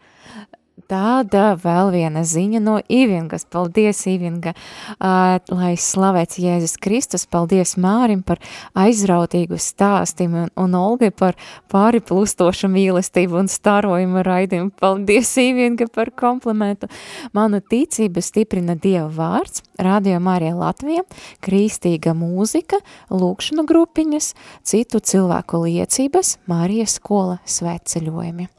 [0.92, 3.46] Tāda vēl viena ziņa no Ivingas.
[3.48, 4.52] Paldies, Ivinga,
[4.98, 7.24] uh, lai slavēts Jēzus Kristus.
[7.24, 8.42] Paldies Mārim par
[8.76, 11.38] aizrautīgu stāstījumu un, un Olgai par
[11.72, 14.74] pāri plūstošu mīlestību un starojumu raidījumu.
[14.82, 16.92] Paldies, Ivinga, par komplimentu.
[17.32, 21.08] Manu ticību stiprina Dieva vārds, Radio Mārija Latvija,
[21.40, 28.52] kristīga mūzika, lūkšanu grupiņas, citu cilvēku liecības, Mārijas skola svētceļojumi.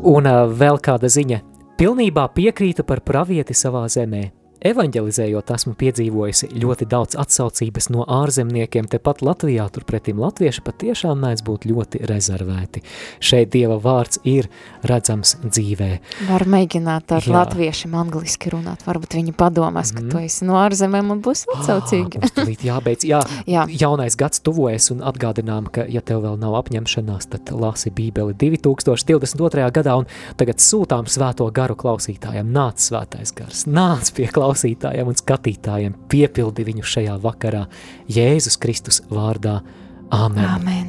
[0.00, 1.42] Un uh, vēl kāda ziņa.
[1.80, 4.39] Pilnībā piekrītu par pravieti savā zemē.
[4.60, 11.64] Evangelizējot, esmu piedzīvojusi ļoti daudz atsaucības no ārzemniekiem, tepat Latvijā, turpretim latvieši patiešām mēdz būt
[11.70, 12.82] ļoti rezervēti.
[13.24, 14.50] Šeit Dieva vārds ir
[14.84, 15.88] redzams dzīvē.
[16.28, 17.32] Var mēģināt ar Jā.
[17.38, 22.20] latviešiem angliski runāt, varbūt viņi padomās, ka tu esi no ārzemēm un būs atsaucīgi.
[22.36, 23.22] Tulīt jābeidz, jā,
[23.54, 23.64] Jā.
[23.64, 29.70] jaunais gads tuvojas un atgādinām, ka ja tev vēl nav apņemšanās, tad lasi bībeli 2022.
[29.80, 32.52] gadā un tagad sūtām svēto garu klausītājiem.
[32.52, 37.66] Nāc svētais gars, nāc pie klausītājiem un skatītājiem, piepildi viņu šajā vakarā
[38.10, 39.60] Jēzus Kristus vārdā.
[40.10, 40.42] Āmen.
[40.42, 40.88] Amen.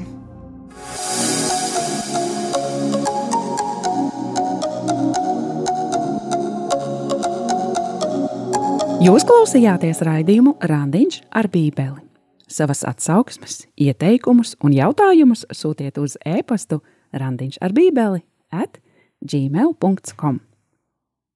[9.02, 12.02] Jūs klausījāties raidījumu Randiņš ar Bībeli.
[12.52, 16.82] Savas atsauksmes, ieteikumus un jautājumus sūtiet uz e-pastu
[17.14, 18.82] randiņš ar bībeli at
[19.22, 20.42] gmail.com.